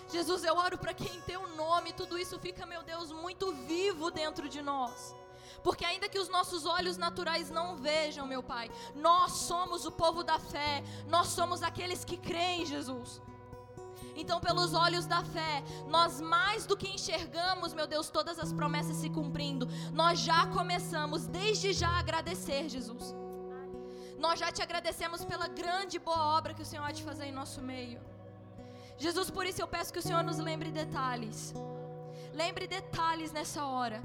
Jesus, 0.09 0.45
eu 0.45 0.55
oro 0.55 0.77
para 0.77 0.93
que 0.93 1.09
em 1.13 1.19
teu 1.23 1.45
nome 1.57 1.91
tudo 1.91 2.17
isso 2.17 2.39
fica, 2.39 2.65
meu 2.65 2.81
Deus, 2.81 3.11
muito 3.11 3.51
vivo 3.67 4.09
dentro 4.09 4.47
de 4.47 4.61
nós. 4.61 5.13
Porque 5.61 5.83
ainda 5.83 6.07
que 6.07 6.17
os 6.17 6.29
nossos 6.29 6.65
olhos 6.65 6.95
naturais 6.95 7.49
não 7.49 7.75
vejam, 7.75 8.25
meu 8.25 8.41
Pai, 8.41 8.71
nós 8.95 9.33
somos 9.33 9.85
o 9.85 9.91
povo 9.91 10.23
da 10.23 10.39
fé, 10.39 10.81
nós 11.09 11.27
somos 11.27 11.61
aqueles 11.61 12.05
que 12.05 12.15
creem, 12.15 12.65
Jesus. 12.65 13.21
Então, 14.15 14.39
pelos 14.39 14.73
olhos 14.73 15.05
da 15.05 15.23
fé, 15.23 15.63
nós 15.87 16.21
mais 16.21 16.65
do 16.65 16.77
que 16.77 16.87
enxergamos, 16.87 17.73
meu 17.73 17.85
Deus, 17.85 18.09
todas 18.09 18.39
as 18.39 18.53
promessas 18.53 18.95
se 18.95 19.09
cumprindo, 19.09 19.67
nós 19.91 20.19
já 20.19 20.47
começamos 20.47 21.27
desde 21.27 21.73
já 21.73 21.89
a 21.89 21.99
agradecer, 21.99 22.69
Jesus. 22.69 23.13
Nós 24.17 24.39
já 24.39 24.51
te 24.51 24.61
agradecemos 24.61 25.25
pela 25.25 25.47
grande 25.47 25.99
boa 25.99 26.37
obra 26.37 26.53
que 26.53 26.61
o 26.61 26.65
Senhor 26.65 26.85
há 26.85 26.91
de 26.91 27.03
fazer 27.03 27.25
em 27.25 27.33
nosso 27.33 27.61
meio. 27.61 27.99
Jesus, 28.97 29.29
por 29.29 29.45
isso 29.45 29.61
eu 29.61 29.67
peço 29.67 29.91
que 29.91 29.99
o 29.99 30.01
Senhor 30.01 30.23
nos 30.23 30.37
lembre 30.37 30.71
detalhes. 30.71 31.53
Lembre 32.33 32.65
detalhes 32.67 33.33
nessa 33.33 33.65
hora. 33.65 34.01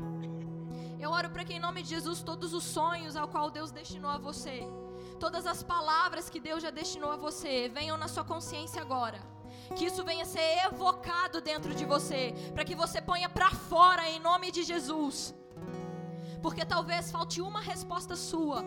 Eu 0.98 1.10
oro 1.12 1.30
para 1.30 1.44
que 1.44 1.54
em 1.54 1.60
nome 1.60 1.82
de 1.84 1.90
Jesus 1.90 2.20
todos 2.20 2.52
os 2.52 2.64
sonhos 2.64 3.14
ao 3.16 3.28
qual 3.28 3.48
Deus 3.48 3.70
destinou 3.70 4.10
a 4.10 4.18
você, 4.18 4.60
todas 5.20 5.46
as 5.46 5.62
palavras 5.62 6.28
que 6.28 6.40
Deus 6.40 6.62
já 6.62 6.70
destinou 6.70 7.12
a 7.12 7.16
você, 7.16 7.68
venham 7.68 7.96
na 7.96 8.08
sua 8.08 8.24
consciência 8.24 8.82
agora 8.82 9.20
que 9.76 9.86
isso 9.86 10.04
venha 10.04 10.24
ser 10.24 10.64
evocado 10.66 11.40
dentro 11.40 11.74
de 11.74 11.84
você, 11.84 12.34
para 12.54 12.64
que 12.64 12.74
você 12.74 13.00
ponha 13.00 13.28
para 13.28 13.50
fora 13.50 14.08
em 14.08 14.18
nome 14.18 14.50
de 14.50 14.62
Jesus. 14.62 15.34
Porque 16.42 16.64
talvez 16.64 17.10
falte 17.10 17.40
uma 17.40 17.60
resposta 17.60 18.16
sua, 18.16 18.64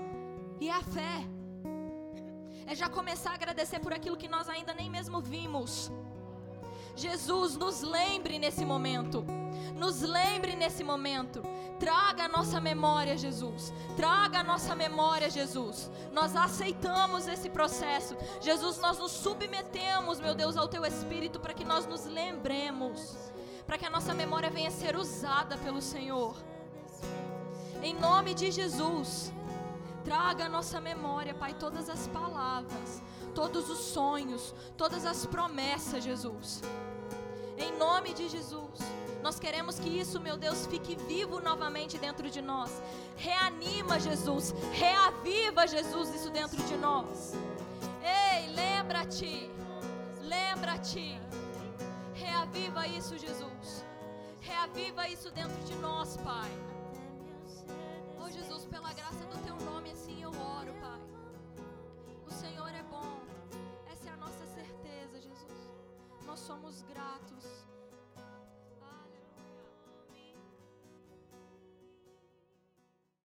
e 0.59 0.69
é 0.69 0.73
a 0.73 0.81
fé. 0.81 1.27
É 2.65 2.75
já 2.75 2.87
começar 2.87 3.31
a 3.31 3.35
agradecer 3.35 3.79
por 3.79 3.93
aquilo 3.93 4.17
que 4.17 4.27
nós 4.27 4.47
ainda 4.47 4.73
nem 4.73 4.89
mesmo 4.89 5.21
vimos. 5.21 5.91
Jesus, 6.95 7.57
nos 7.57 7.81
lembre 7.81 8.39
nesse 8.39 8.63
momento. 8.63 9.25
Nos 9.83 10.01
lembre 10.01 10.55
nesse 10.55 10.81
momento. 10.81 11.43
Traga 11.77 12.23
a 12.23 12.29
nossa 12.29 12.61
memória, 12.61 13.17
Jesus. 13.17 13.73
Traga 13.97 14.39
a 14.39 14.43
nossa 14.43 14.73
memória, 14.73 15.29
Jesus. 15.29 15.91
Nós 16.13 16.37
aceitamos 16.37 17.27
esse 17.27 17.49
processo. 17.49 18.15
Jesus, 18.39 18.79
nós 18.79 18.97
nos 18.97 19.11
submetemos, 19.11 20.21
meu 20.21 20.33
Deus, 20.33 20.55
ao 20.55 20.69
teu 20.69 20.85
espírito 20.85 21.37
para 21.37 21.53
que 21.53 21.65
nós 21.65 21.85
nos 21.85 22.05
lembremos. 22.05 23.17
Para 23.67 23.77
que 23.77 23.85
a 23.85 23.89
nossa 23.89 24.13
memória 24.13 24.49
venha 24.49 24.69
a 24.69 24.71
ser 24.71 24.95
usada 24.95 25.57
pelo 25.57 25.81
Senhor. 25.81 26.41
Em 27.81 27.93
nome 27.93 28.33
de 28.33 28.51
Jesus. 28.51 29.33
Traga 30.05 30.45
a 30.45 30.49
nossa 30.57 30.79
memória, 30.79 31.33
Pai, 31.33 31.53
todas 31.53 31.89
as 31.89 32.07
palavras, 32.07 33.03
todos 33.35 33.69
os 33.69 33.79
sonhos, 33.79 34.55
todas 34.77 35.05
as 35.05 35.25
promessas, 35.25 36.05
Jesus. 36.05 36.61
Em 37.57 37.77
nome 37.77 38.13
de 38.13 38.29
Jesus. 38.29 39.02
Nós 39.23 39.39
queremos 39.39 39.79
que 39.79 39.87
isso, 39.87 40.19
meu 40.19 40.35
Deus, 40.35 40.65
fique 40.67 40.97
vivo 40.97 41.39
novamente 41.39 41.97
dentro 41.97 42.29
de 42.29 42.41
nós. 42.41 42.81
Reanima, 43.15 43.97
Jesus. 43.97 44.53
Reaviva, 44.73 45.65
Jesus, 45.65 46.13
isso 46.13 46.29
dentro 46.29 46.61
de 46.63 46.75
nós. 46.75 47.33
Ei, 48.03 48.49
lembra-te. 48.49 49.49
Lembra-te. 50.19 51.17
Reaviva 52.13 52.85
isso, 52.85 53.17
Jesus. 53.17 53.85
Reaviva 54.41 55.07
isso 55.07 55.31
dentro 55.31 55.63
de 55.63 55.75
nós, 55.75 56.17
Pai. 56.17 56.51
Oh, 58.21 58.29
Jesus, 58.29 58.65
pela 58.65 58.91
graça 58.91 59.23
do 59.31 59.37
Teu 59.45 59.55
nome, 59.71 59.91
assim 59.91 60.21
eu 60.21 60.31
oro, 60.31 60.73
Pai. 60.81 61.01
O 62.27 62.31
Senhor 62.31 62.67
é 62.67 62.83
bom. 62.83 63.21
Essa 63.89 64.09
é 64.09 64.11
a 64.11 64.17
nossa 64.17 64.45
certeza, 64.47 65.21
Jesus. 65.21 65.71
Nós 66.25 66.41
somos 66.41 66.81
gratos. 66.81 67.62